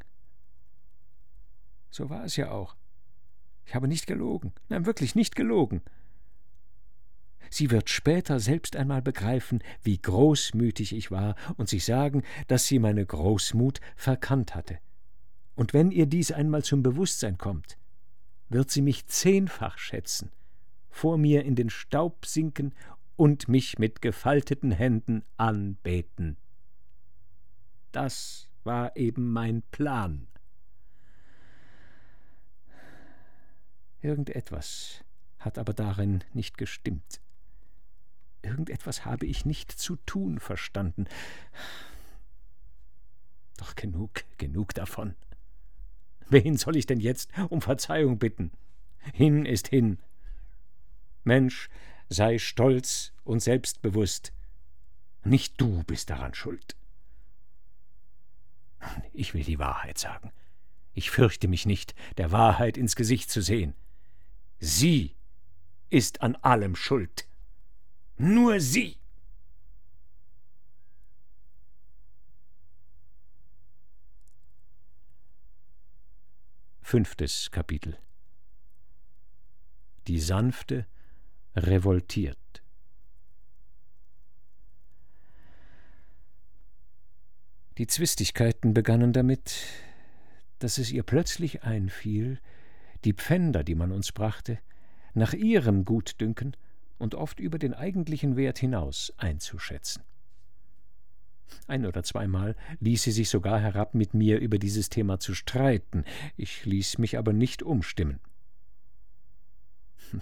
[1.91, 2.77] So war es ja auch.
[3.67, 5.83] Ich habe nicht gelogen, nein, wirklich nicht gelogen.
[7.51, 12.79] Sie wird später selbst einmal begreifen, wie großmütig ich war und sich sagen, dass sie
[12.79, 14.79] meine Großmut verkannt hatte.
[15.57, 17.77] Und wenn ihr dies einmal zum Bewusstsein kommt,
[18.49, 20.33] wird sie mich zehnfach schätzen,
[20.95, 22.73] vor mir in den Staub sinken
[23.17, 26.37] und mich mit gefalteten Händen anbeten.
[27.93, 30.27] Das war eben mein Plan.
[34.01, 35.05] Irgendetwas
[35.39, 37.21] hat aber darin nicht gestimmt.
[38.43, 41.07] Irgendetwas habe ich nicht zu tun verstanden.
[43.57, 45.15] Doch genug, genug davon.
[46.29, 48.51] Wen soll ich denn jetzt um Verzeihung bitten?
[49.13, 49.99] Hin ist hin.
[51.23, 51.69] Mensch,
[52.09, 54.33] sei stolz und selbstbewusst.
[55.25, 56.77] Nicht du bist daran schuld.
[59.13, 60.33] Ich will die Wahrheit sagen.
[60.93, 63.75] Ich fürchte mich nicht, der Wahrheit ins Gesicht zu sehen.
[64.61, 65.17] Sie
[65.91, 67.27] ist an allem schuld.
[68.17, 68.99] Nur sie.
[76.81, 77.99] Fünftes Kapitel
[80.07, 80.87] Die sanfte
[81.57, 82.39] revoltiert.
[87.79, 89.57] Die Zwistigkeiten begannen damit,
[90.61, 92.39] dass es ihr plötzlich einfiel,
[93.05, 94.59] die Pfänder, die man uns brachte,
[95.13, 96.57] nach ihrem Gutdünken
[96.99, 100.03] und oft über den eigentlichen Wert hinaus einzuschätzen.
[101.67, 106.05] Ein oder zweimal ließ sie sich sogar herab, mit mir über dieses Thema zu streiten,
[106.37, 108.21] ich ließ mich aber nicht umstimmen.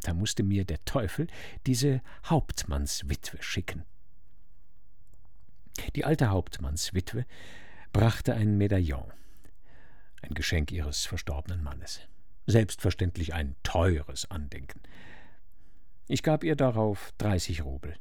[0.02, 1.26] Da musste mir der Teufel
[1.66, 3.84] diese Hauptmannswitwe schicken.
[5.94, 7.26] Die alte Hauptmannswitwe
[7.92, 9.10] brachte ein Medaillon.
[10.22, 12.00] ein Geschenk ihres verstorbenen Mannes.
[12.46, 14.80] Selbstverständlich ein teures Andenken.
[16.08, 17.94] Ich gab ihr darauf dreißig Rubel.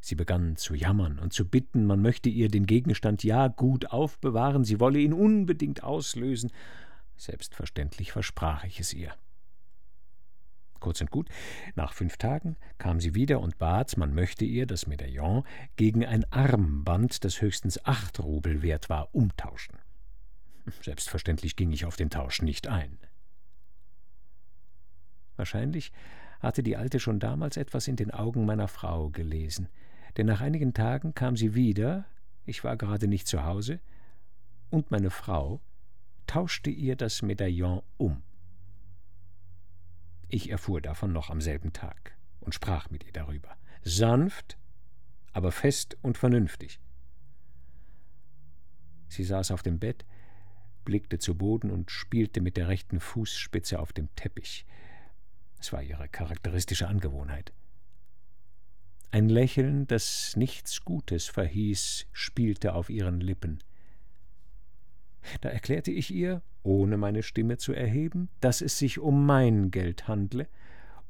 [0.00, 4.64] Sie begann zu jammern und zu bitten, man möchte ihr den Gegenstand ja gut aufbewahren,
[4.64, 6.52] sie wolle ihn unbedingt auslösen.
[7.16, 9.12] Selbstverständlich versprach ich es ihr.
[10.80, 11.28] Kurz und gut,
[11.74, 15.44] nach fünf Tagen kam sie wieder und bat, man möchte ihr das Medaillon
[15.76, 19.78] gegen ein Armband, das höchstens acht Rubel wert war, umtauschen.
[20.82, 22.98] Selbstverständlich ging ich auf den Tausch nicht ein.
[25.36, 25.92] Wahrscheinlich
[26.40, 29.68] hatte die Alte schon damals etwas in den Augen meiner Frau gelesen,
[30.16, 32.06] denn nach einigen Tagen kam sie wieder,
[32.44, 33.80] ich war gerade nicht zu Hause,
[34.70, 35.60] und meine Frau
[36.26, 38.22] tauschte ihr das Medaillon um.
[40.28, 43.56] Ich erfuhr davon noch am selben Tag und sprach mit ihr darüber.
[43.82, 44.58] Sanft,
[45.32, 46.80] aber fest und vernünftig.
[49.08, 50.04] Sie saß auf dem Bett,
[50.84, 54.66] blickte zu Boden und spielte mit der rechten Fußspitze auf dem Teppich.
[55.58, 57.52] Es war ihre charakteristische Angewohnheit.
[59.10, 63.60] Ein Lächeln, das nichts Gutes verhieß, spielte auf ihren Lippen.
[65.40, 70.08] Da erklärte ich ihr, ohne meine Stimme zu erheben, dass es sich um mein Geld
[70.08, 70.48] handle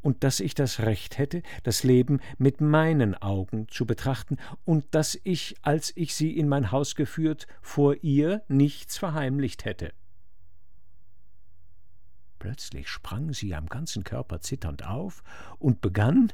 [0.03, 5.19] und dass ich das Recht hätte, das Leben mit meinen Augen zu betrachten und dass
[5.25, 9.93] ich, als ich sie in mein Haus geführt, vor ihr nichts verheimlicht hätte.
[12.39, 15.25] Plötzlich sprang sie am ganzen Körper zitternd auf
[15.59, 16.33] und begann,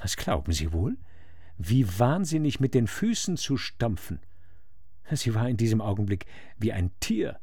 [0.00, 0.96] was glauben Sie wohl,
[1.58, 4.20] wie wahnsinnig mit den Füßen zu stampfen.
[5.12, 6.26] Sie war in diesem Augenblick
[6.58, 7.38] wie ein Tier.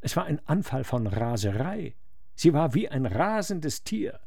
[0.00, 1.94] Es war ein Anfall von Raserei.
[2.34, 4.18] Sie war wie ein rasendes Tier.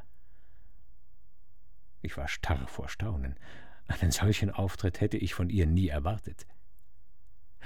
[2.01, 3.35] Ich war starr vor Staunen.
[3.87, 6.45] Einen solchen Auftritt hätte ich von ihr nie erwartet.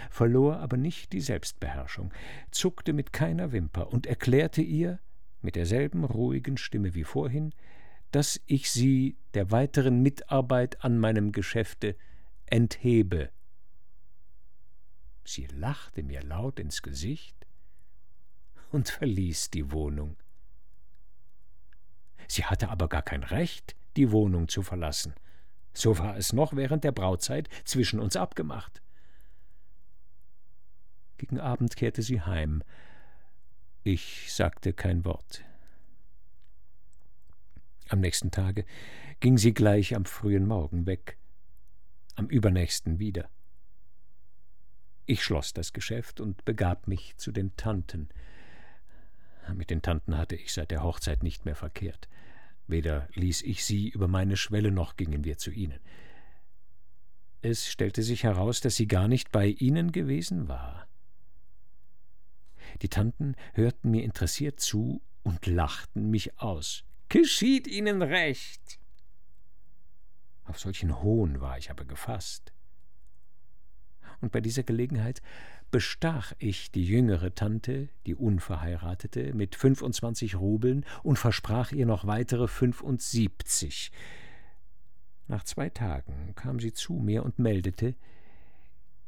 [0.09, 2.13] Verlor aber nicht die Selbstbeherrschung,
[2.51, 4.99] zuckte mit keiner Wimper und erklärte ihr,
[5.41, 7.53] mit derselben ruhigen Stimme wie vorhin,
[8.11, 11.95] dass ich sie der weiteren Mitarbeit an meinem Geschäfte
[12.45, 13.29] enthebe
[15.27, 17.35] Sie lachte mir laut ins Gesicht
[18.71, 20.15] und verließ die Wohnung.
[22.29, 25.13] Sie hatte aber gar kein Recht, die Wohnung zu verlassen.
[25.73, 28.81] So war es noch während der Brautzeit zwischen uns abgemacht.
[31.17, 32.63] Gegen Abend kehrte sie heim.
[33.83, 35.43] Ich sagte kein Wort.
[37.89, 38.65] Am nächsten Tage
[39.19, 41.17] ging sie gleich am frühen Morgen weg,
[42.15, 43.29] am übernächsten wieder.
[45.09, 48.09] Ich schloss das Geschäft und begab mich zu den Tanten.
[49.55, 52.09] Mit den Tanten hatte ich seit der Hochzeit nicht mehr verkehrt.
[52.67, 55.79] Weder ließ ich sie über meine Schwelle noch gingen wir zu ihnen.
[57.41, 60.89] Es stellte sich heraus, dass sie gar nicht bei ihnen gewesen war.
[62.81, 66.83] Die Tanten hörten mir interessiert zu und lachten mich aus.
[67.07, 68.77] Geschieht Ihnen recht.
[70.43, 72.51] Auf solchen Hohn war ich aber gefasst
[74.21, 75.21] und bei dieser Gelegenheit
[75.69, 82.47] bestach ich die jüngere Tante, die Unverheiratete, mit fünfundzwanzig Rubeln und versprach ihr noch weitere
[82.47, 83.91] fünfundsiebzig.
[85.27, 87.95] Nach zwei Tagen kam sie zu mir und meldete,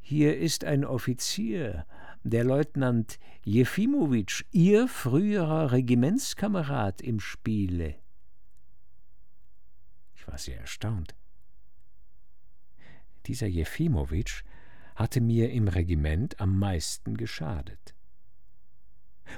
[0.01, 1.86] hier ist ein Offizier,
[2.24, 7.95] der Leutnant Jefimowitsch, Ihr früherer Regimentskamerad im Spiele.
[10.16, 11.16] Ich war sehr erstaunt.
[13.28, 14.44] Dieser Jefimowitsch
[14.99, 17.95] hatte mir im Regiment am meisten geschadet.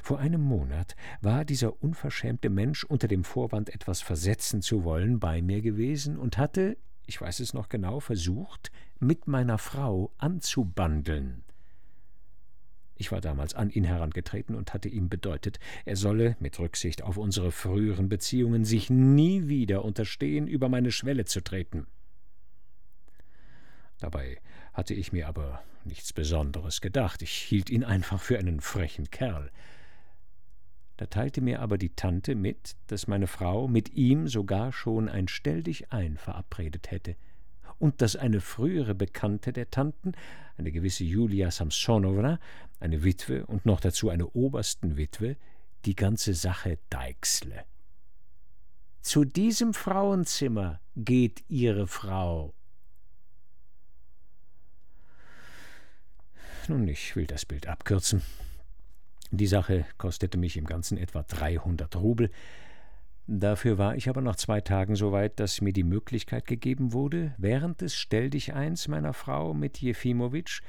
[0.01, 5.43] Vor einem Monat war dieser unverschämte Mensch unter dem Vorwand, etwas versetzen zu wollen, bei
[5.43, 11.43] mir gewesen und hatte, ich weiß es noch genau, versucht, mit meiner Frau anzubandeln.
[12.95, 17.17] Ich war damals an ihn herangetreten und hatte ihm bedeutet, er solle, mit Rücksicht auf
[17.17, 21.85] unsere früheren Beziehungen, sich nie wieder unterstehen, über meine Schwelle zu treten.
[24.01, 24.41] Dabei
[24.73, 27.21] hatte ich mir aber nichts Besonderes gedacht.
[27.21, 29.51] Ich hielt ihn einfach für einen frechen Kerl.
[30.97, 35.27] Da teilte mir aber die Tante mit, dass meine Frau mit ihm sogar schon ein
[35.27, 37.15] Stelldichein verabredet hätte
[37.77, 40.13] und dass eine frühere Bekannte der Tanten,
[40.57, 42.39] eine gewisse Julia Samsonowna,
[42.79, 45.37] eine Witwe und noch dazu eine Oberstenwitwe,
[45.85, 47.65] die ganze Sache deichsle.
[49.01, 52.53] Zu diesem Frauenzimmer geht Ihre Frau,
[56.71, 58.21] Nun, ich will das Bild abkürzen.
[59.29, 62.31] Die Sache kostete mich im Ganzen etwa 300 Rubel.
[63.27, 67.35] Dafür war ich aber nach zwei Tagen so weit, dass mir die Möglichkeit gegeben wurde,
[67.37, 70.61] während des Stelldicheins meiner Frau mit Jefimowitsch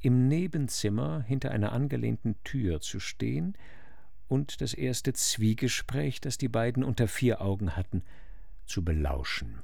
[0.00, 3.54] im Nebenzimmer hinter einer angelehnten Tür zu stehen
[4.28, 8.02] und das erste Zwiegespräch, das die beiden unter vier Augen hatten,
[8.64, 9.58] zu belauschen.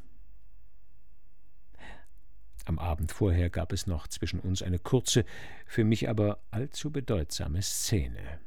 [2.66, 5.24] Am Abend vorher gab es noch zwischen uns eine kurze,
[5.66, 8.40] für mich aber allzu bedeutsame Szene.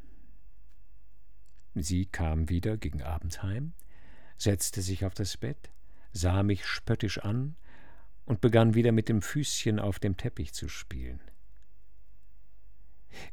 [1.74, 3.72] Sie kam wieder gegen Abend heim,
[4.38, 5.70] setzte sich auf das Bett,
[6.12, 7.56] sah mich spöttisch an
[8.26, 11.22] und begann wieder mit dem Füßchen auf dem Teppich zu spielen.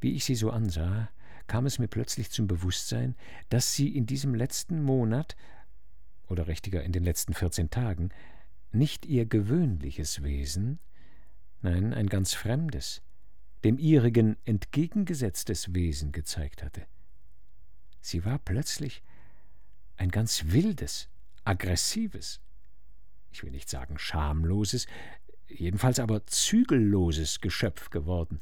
[0.00, 1.10] Wie ich sie so ansah,
[1.48, 3.16] kam es mir plötzlich zum Bewusstsein,
[3.48, 5.36] dass sie in diesem letzten Monat,
[6.28, 8.10] oder richtiger in den letzten vierzehn Tagen,
[8.72, 10.78] nicht ihr gewöhnliches Wesen,
[11.62, 13.02] nein, ein ganz fremdes,
[13.64, 16.86] dem ihrigen entgegengesetztes Wesen gezeigt hatte.
[18.00, 19.02] Sie war plötzlich
[19.96, 21.08] ein ganz wildes,
[21.44, 22.40] aggressives,
[23.32, 24.86] ich will nicht sagen schamloses,
[25.48, 28.40] jedenfalls aber zügelloses Geschöpf geworden,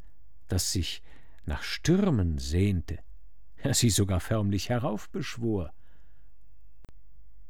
[0.49, 1.03] das sich
[1.47, 2.99] nach Stürmen sehnte,
[3.73, 5.73] sie sogar förmlich heraufbeschwor.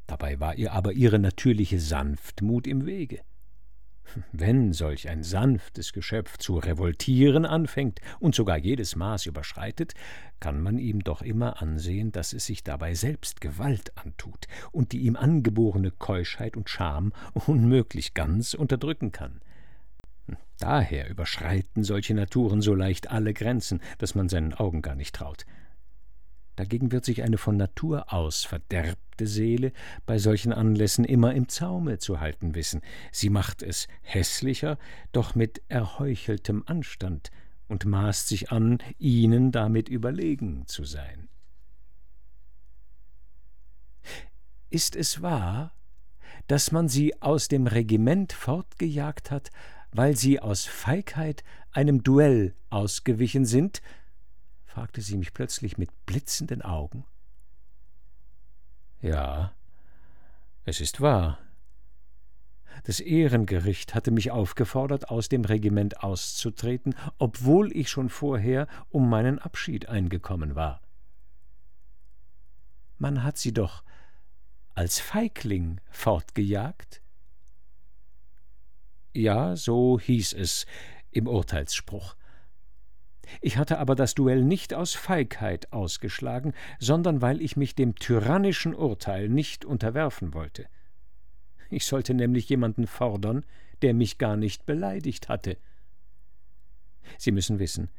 [0.07, 3.21] Dabei war ihr aber ihre natürliche Sanftmut im Wege.
[4.31, 9.93] Wenn solch ein sanftes Geschöpf zu revoltieren anfängt und sogar jedes Maß überschreitet,
[10.39, 14.99] kann man ihm doch immer ansehen, dass es sich dabei selbst Gewalt antut und die
[14.99, 19.41] ihm angeborene Keuschheit und Scham unmöglich ganz unterdrücken kann.
[20.59, 25.45] Daher überschreiten solche Naturen so leicht alle Grenzen, dass man seinen Augen gar nicht traut.
[26.55, 29.73] Dagegen wird sich eine von Natur aus verderbte Seele
[30.05, 32.81] bei solchen Anlässen immer im Zaume zu halten wissen.
[33.11, 34.77] Sie macht es hässlicher,
[35.11, 37.31] doch mit erheucheltem Anstand
[37.67, 41.27] und maßt sich an, ihnen damit überlegen zu sein.
[44.69, 45.73] Ist es wahr,
[46.47, 49.49] dass man sie aus dem Regiment fortgejagt hat,
[49.91, 53.81] weil sie aus Feigheit einem Duell ausgewichen sind,
[54.75, 57.05] fragte sie mich plötzlich mit blitzenden Augen.
[59.01, 59.53] Ja,
[60.65, 61.39] es ist wahr.
[62.83, 69.39] Das Ehrengericht hatte mich aufgefordert, aus dem Regiment auszutreten, obwohl ich schon vorher um meinen
[69.39, 70.81] Abschied eingekommen war.
[72.97, 73.81] Man hat sie doch
[74.73, 77.01] als Feigling fortgejagt?
[79.13, 80.65] Ja, so hieß es
[81.11, 82.17] im Urteilsspruch.
[83.41, 88.73] Ich hatte aber das Duell nicht aus Feigheit ausgeschlagen, sondern weil ich mich dem tyrannischen
[88.73, 90.65] Urteil nicht unterwerfen wollte.
[91.69, 93.45] Ich sollte nämlich jemanden fordern,
[93.81, 95.57] der mich gar nicht beleidigt hatte.
[97.17, 97.89] Sie müssen wissen,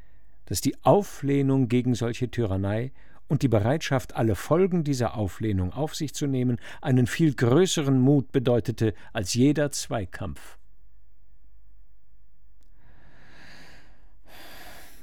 [0.46, 2.92] dass die Auflehnung gegen solche Tyrannei
[3.28, 8.32] und die Bereitschaft, alle Folgen dieser Auflehnung auf sich zu nehmen, einen viel größeren Mut
[8.32, 10.55] bedeutete als jeder Zweikampf.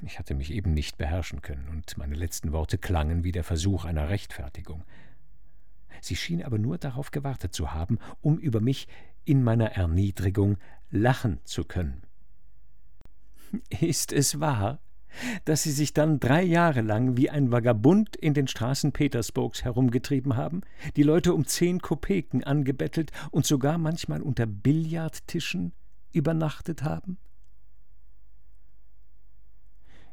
[0.06, 3.86] Ich hatte mich eben nicht beherrschen können, und meine letzten Worte klangen wie der Versuch
[3.86, 4.84] einer Rechtfertigung.
[6.02, 8.88] Sie schien aber nur darauf gewartet zu haben, um über mich
[9.24, 10.58] in meiner Erniedrigung
[10.92, 12.02] lachen zu können.
[13.80, 14.80] Ist es wahr,
[15.46, 20.36] dass Sie sich dann drei Jahre lang wie ein Vagabund in den Straßen Petersburgs herumgetrieben
[20.36, 20.62] haben,
[20.96, 25.72] die Leute um zehn Kopeken angebettelt und sogar manchmal unter Billardtischen
[26.12, 27.18] übernachtet haben?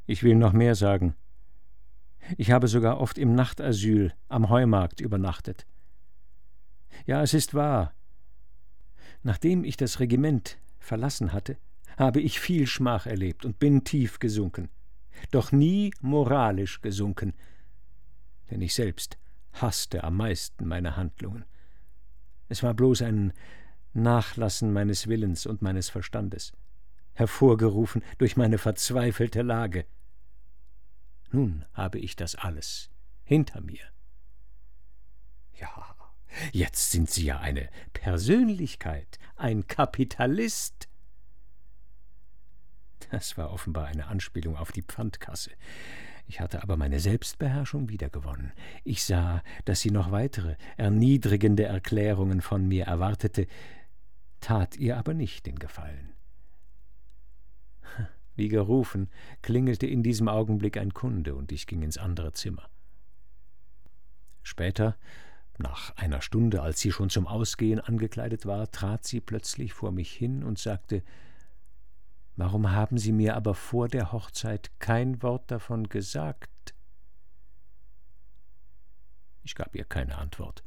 [0.06, 1.14] Ich will noch mehr sagen.
[2.36, 5.66] Ich habe sogar oft im Nachtasyl am Heumarkt übernachtet.
[7.06, 7.94] Ja, es ist wahr.
[9.22, 11.58] Nachdem ich das Regiment verlassen hatte,
[11.96, 14.70] habe ich viel Schmach erlebt und bin tief gesunken,
[15.30, 17.34] doch nie moralisch gesunken,
[18.50, 19.18] denn ich selbst
[19.52, 21.44] hasste am meisten meine Handlungen.
[22.48, 23.32] Es war bloß ein
[23.92, 26.52] Nachlassen meines Willens und meines Verstandes,
[27.20, 29.86] hervorgerufen durch meine verzweifelte Lage.
[31.30, 32.90] Nun habe ich das alles
[33.22, 33.84] hinter mir.
[35.60, 35.94] Ja,
[36.52, 40.88] jetzt sind Sie ja eine Persönlichkeit, ein Kapitalist.
[43.10, 45.50] Das war offenbar eine Anspielung auf die Pfandkasse.
[46.26, 48.52] Ich hatte aber meine Selbstbeherrschung wiedergewonnen.
[48.84, 53.46] Ich sah, dass sie noch weitere, erniedrigende Erklärungen von mir erwartete,
[54.40, 56.12] tat ihr aber nicht den Gefallen.
[58.36, 59.10] Wie gerufen,
[59.42, 62.68] klingelte in diesem Augenblick ein Kunde, und ich ging ins andere Zimmer.
[64.42, 64.96] Später,
[65.58, 70.10] nach einer Stunde, als sie schon zum Ausgehen angekleidet war, trat sie plötzlich vor mich
[70.12, 71.02] hin und sagte
[72.36, 76.74] Warum haben Sie mir aber vor der Hochzeit kein Wort davon gesagt?
[79.42, 80.62] Ich gab ihr keine Antwort,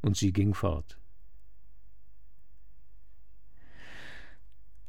[0.00, 0.98] und sie ging fort.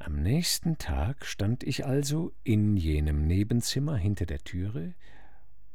[0.05, 4.93] Am nächsten Tag stand ich also in jenem Nebenzimmer hinter der Türe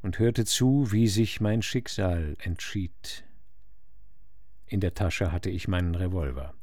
[0.03, 3.25] und hörte zu, wie sich mein Schicksal entschied.
[4.67, 6.55] In der Tasche hatte ich meinen Revolver.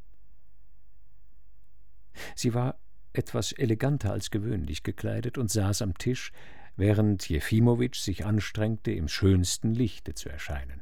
[2.34, 2.80] Sie war
[3.12, 6.32] etwas eleganter als gewöhnlich gekleidet und saß am Tisch,
[6.76, 10.80] während Jefimowitsch sich anstrengte, im schönsten Lichte zu erscheinen.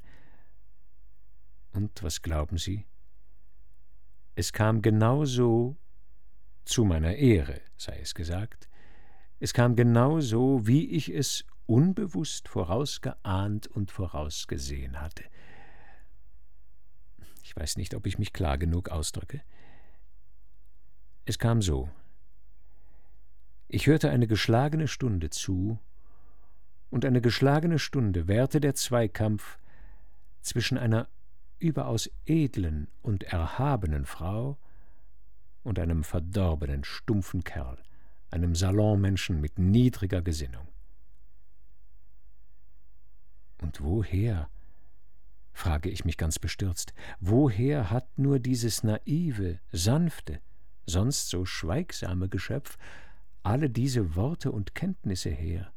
[1.72, 2.86] Und was glauben Sie?
[4.36, 5.76] Es kam genau so
[6.66, 8.68] zu meiner Ehre, sei es gesagt,
[9.38, 15.24] es kam genau so, wie ich es unbewusst vorausgeahnt und vorausgesehen hatte.
[17.42, 19.42] Ich weiß nicht, ob ich mich klar genug ausdrücke.
[21.24, 21.88] Es kam so.
[23.68, 25.78] Ich hörte eine geschlagene Stunde zu,
[26.90, 29.58] und eine geschlagene Stunde währte der Zweikampf
[30.40, 31.08] zwischen einer
[31.58, 34.58] überaus edlen und erhabenen Frau
[35.66, 37.78] und einem verdorbenen, stumpfen Kerl,
[38.30, 40.68] einem Salonmenschen mit niedriger Gesinnung.
[43.60, 44.48] Und woher,
[45.52, 50.40] frage ich mich ganz bestürzt, woher hat nur dieses naive, sanfte,
[50.86, 52.78] sonst so schweigsame Geschöpf
[53.42, 55.72] alle diese Worte und Kenntnisse her?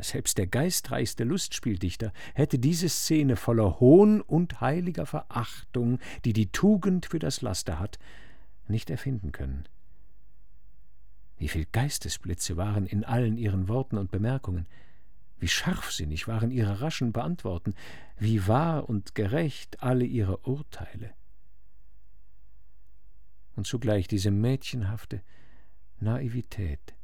[0.00, 7.06] Selbst der geistreichste Lustspieldichter hätte diese Szene voller Hohn und heiliger Verachtung, die die Tugend
[7.06, 7.98] für das Laster hat,
[8.68, 9.68] nicht erfinden können.
[11.36, 14.66] Wie viel Geistesblitze waren in allen ihren Worten und Bemerkungen,
[15.38, 17.74] wie scharfsinnig waren ihre raschen Beantworten,
[18.18, 21.12] wie wahr und gerecht alle ihre Urteile.
[23.56, 25.22] Und zugleich diese mädchenhafte
[26.00, 26.94] Naivität.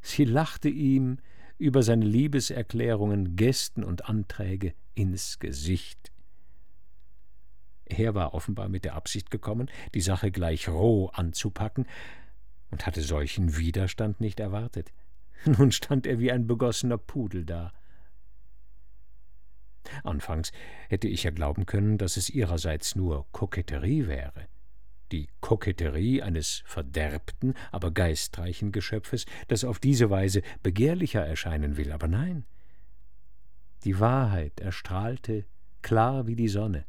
[0.00, 1.18] Sie lachte ihm
[1.58, 6.03] über seine Liebeserklärungen, Gesten und Anträge ins Gesicht.
[7.86, 11.86] Er war offenbar mit der Absicht gekommen, die Sache gleich roh anzupacken,
[12.70, 14.92] und hatte solchen Widerstand nicht erwartet.
[15.44, 17.72] Nun stand er wie ein begossener Pudel da.
[20.02, 20.50] Anfangs
[20.88, 24.48] hätte ich ja glauben können, dass es ihrerseits nur Koketterie wäre.
[25.12, 32.08] Die Koketterie eines verderbten, aber geistreichen Geschöpfes, das auf diese Weise begehrlicher erscheinen will, aber
[32.08, 32.46] nein.
[33.84, 35.44] Die Wahrheit erstrahlte
[35.82, 36.86] klar wie die Sonne,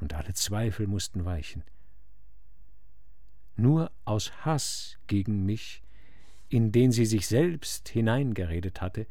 [0.00, 1.62] und alle Zweifel mussten weichen.
[3.56, 5.82] Nur aus Hass gegen mich,
[6.48, 9.06] in den sie sich selbst hineingeredet hatte,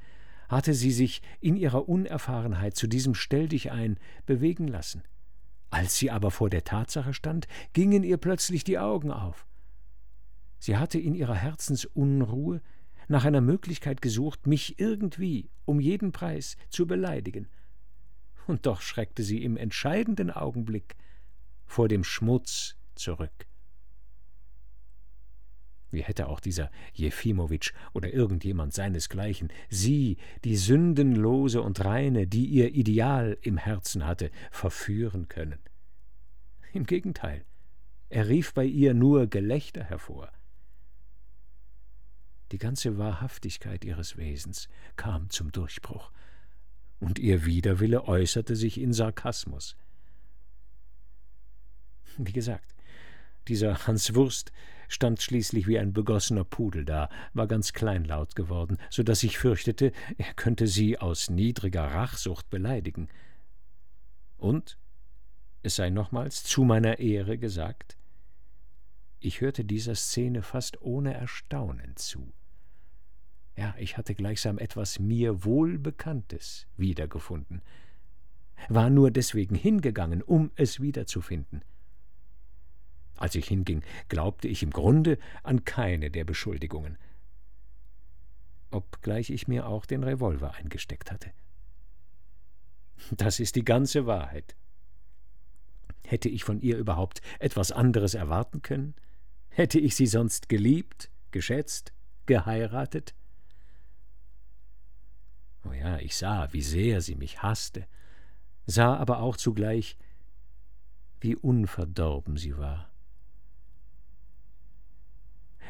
[0.47, 5.03] hatte sie sich in ihrer Unerfahrenheit zu diesem Stelldichein bewegen lassen.
[5.69, 9.45] Als sie aber vor der Tatsache stand, gingen ihr plötzlich die Augen auf.
[10.59, 12.61] Sie hatte in ihrer Herzensunruhe
[13.09, 17.47] nach einer Möglichkeit gesucht, mich irgendwie um jeden Preis zu beleidigen,
[18.47, 20.95] und doch schreckte sie im entscheidenden Augenblick
[21.65, 23.47] vor dem Schmutz zurück.
[25.89, 32.73] Wie hätte auch dieser Jefimowitsch oder irgendjemand seinesgleichen sie, die sündenlose und reine, die ihr
[32.73, 35.59] Ideal im Herzen hatte, verführen können?
[36.73, 37.45] Im Gegenteil,
[38.09, 40.31] er rief bei ihr nur Gelächter hervor.
[42.51, 46.11] Die ganze Wahrhaftigkeit ihres Wesens kam zum Durchbruch,
[46.99, 49.75] und ihr Widerwille äußerte sich in Sarkasmus.
[52.17, 52.75] Wie gesagt,
[53.47, 54.51] dieser Hans Wurst
[54.87, 59.91] stand schließlich wie ein begossener Pudel da, war ganz kleinlaut geworden, so dass ich fürchtete,
[60.17, 63.09] er könnte sie aus niedriger Rachsucht beleidigen.
[64.37, 64.77] Und,
[65.63, 67.97] es sei nochmals zu meiner Ehre gesagt,
[69.19, 72.31] ich hörte dieser Szene fast ohne Erstaunen zu.
[73.57, 77.63] Ja, ich hatte gleichsam etwas mir Wohlbekanntes wiedergefunden,
[78.69, 81.63] war nur deswegen hingegangen, um es wiederzufinden.
[83.15, 86.99] Als ich hinging, glaubte ich im Grunde an keine der Beschuldigungen,
[88.69, 91.31] obgleich ich mir auch den Revolver eingesteckt hatte.
[93.11, 94.55] Das ist die ganze Wahrheit.
[96.05, 98.93] Hätte ich von ihr überhaupt etwas anderes erwarten können?
[99.49, 101.91] Hätte ich sie sonst geliebt, geschätzt,
[102.27, 103.15] geheiratet?
[105.67, 107.87] Oh ja, ich sah, wie sehr sie mich hasste,
[108.65, 109.97] sah aber auch zugleich,
[111.19, 112.91] wie unverdorben sie war.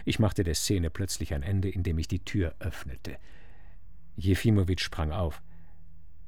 [0.05, 3.17] Ich machte der Szene plötzlich ein Ende, indem ich die Tür öffnete.
[4.15, 5.41] Jefimowitsch sprang auf.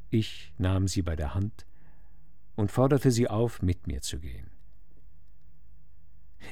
[0.09, 1.65] Ich nahm sie bei der Hand
[2.55, 4.49] und forderte sie auf, mit mir zu gehen.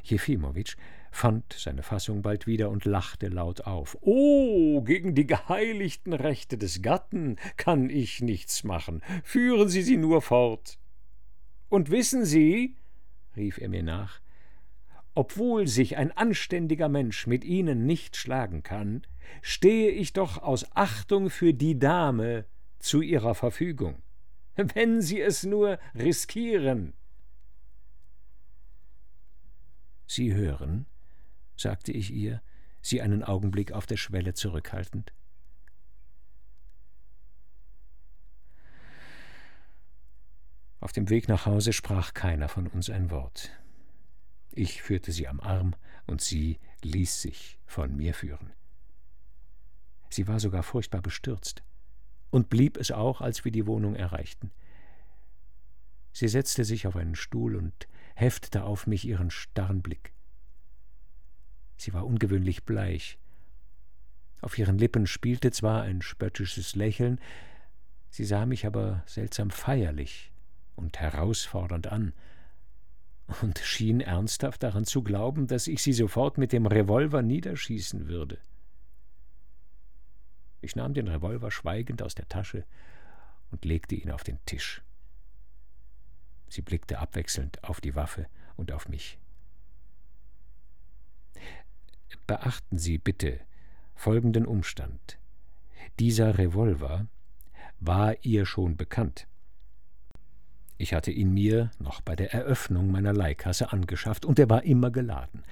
[0.03, 0.77] Jefimowitsch
[1.17, 3.97] fand seine Fassung bald wieder und lachte laut auf.
[4.01, 9.01] Oh, gegen die geheiligten Rechte des Gatten kann ich nichts machen.
[9.23, 10.77] Führen Sie sie nur fort.
[11.69, 12.75] Und wissen Sie,
[13.35, 14.21] rief er mir nach,
[15.15, 19.01] obwohl sich ein anständiger Mensch mit ihnen nicht schlagen kann,
[19.41, 22.45] stehe ich doch aus Achtung für die Dame
[22.77, 24.03] zu ihrer Verfügung,
[24.55, 26.93] wenn Sie es nur riskieren.
[30.05, 30.85] Sie hören,
[31.57, 32.41] sagte ich ihr,
[32.81, 35.11] sie einen Augenblick auf der Schwelle zurückhaltend.
[40.79, 43.51] Auf dem Weg nach Hause sprach keiner von uns ein Wort.
[44.51, 45.75] Ich führte sie am Arm,
[46.07, 48.53] und sie ließ sich von mir führen.
[50.09, 51.63] Sie war sogar furchtbar bestürzt
[52.31, 54.51] und blieb es auch, als wir die Wohnung erreichten.
[56.13, 60.13] Sie setzte sich auf einen Stuhl und heftete auf mich ihren starren Blick.
[61.77, 63.17] Sie war ungewöhnlich bleich.
[64.41, 67.19] Auf ihren Lippen spielte zwar ein spöttisches Lächeln,
[68.09, 70.31] sie sah mich aber seltsam feierlich
[70.75, 72.13] und herausfordernd an
[73.41, 78.39] und schien ernsthaft daran zu glauben, dass ich sie sofort mit dem Revolver niederschießen würde.
[80.61, 82.65] Ich nahm den Revolver schweigend aus der Tasche
[83.51, 84.81] und legte ihn auf den Tisch.
[86.49, 89.19] Sie blickte abwechselnd auf die Waffe und auf mich.
[92.25, 93.39] Beachten Sie bitte
[93.95, 95.17] folgenden Umstand.
[95.99, 97.07] Dieser Revolver
[97.79, 99.27] war ihr schon bekannt.
[100.77, 104.91] Ich hatte ihn mir noch bei der Eröffnung meiner Leihkasse angeschafft, und er war immer
[104.91, 105.43] geladen.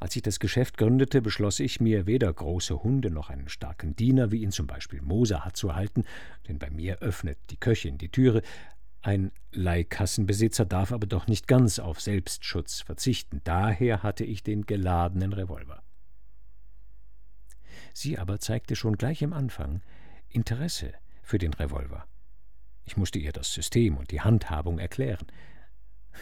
[0.00, 4.32] Als ich das Geschäft gründete, beschloss ich mir, weder große Hunde noch einen starken Diener,
[4.32, 6.04] wie ihn zum Beispiel Moser hat, zu halten,
[6.48, 8.42] denn bei mir öffnet die Köchin die Türe.
[9.04, 13.42] Ein Leihkassenbesitzer darf aber doch nicht ganz auf Selbstschutz verzichten.
[13.44, 15.82] Daher hatte ich den geladenen Revolver.
[17.92, 19.82] Sie aber zeigte schon gleich im Anfang
[20.30, 22.06] Interesse für den Revolver.
[22.86, 25.26] Ich musste ihr das System und die Handhabung erklären.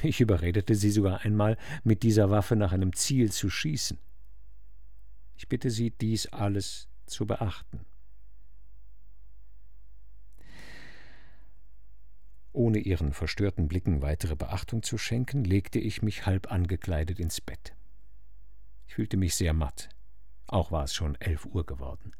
[0.02, 3.96] Ich überredete sie sogar einmal, mit dieser Waffe nach einem Ziel zu schießen.
[5.36, 7.84] Ich bitte Sie, dies alles zu beachten.
[12.52, 17.74] Ohne ihren verstörten Blicken weitere Beachtung zu schenken, legte ich mich halb angekleidet ins Bett.
[18.86, 19.88] Ich fühlte mich sehr matt.
[20.46, 22.12] Auch war es schon elf Uhr geworden.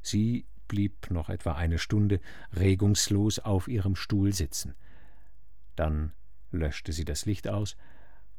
[0.00, 2.20] Sie blieb noch etwa eine Stunde
[2.52, 4.74] regungslos auf ihrem Stuhl sitzen.
[5.76, 6.12] Dann
[6.50, 7.76] löschte sie das Licht aus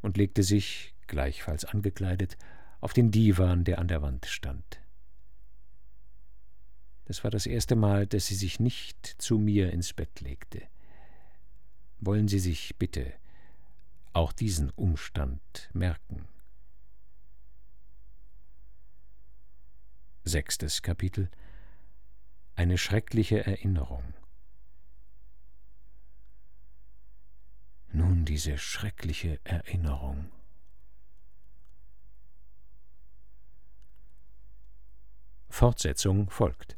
[0.01, 2.37] und legte sich, gleichfalls angekleidet,
[2.81, 4.81] auf den Divan, der an der Wand stand.
[7.05, 10.63] Das war das erste Mal, dass sie sich nicht zu mir ins Bett legte.
[11.99, 13.13] Wollen Sie sich bitte
[14.13, 16.27] auch diesen Umstand merken.
[20.23, 21.29] Sechstes Kapitel
[22.55, 24.13] Eine schreckliche Erinnerung
[27.95, 30.29] Nun diese schreckliche Erinnerung.
[35.47, 36.75] Fortsetzung folgt.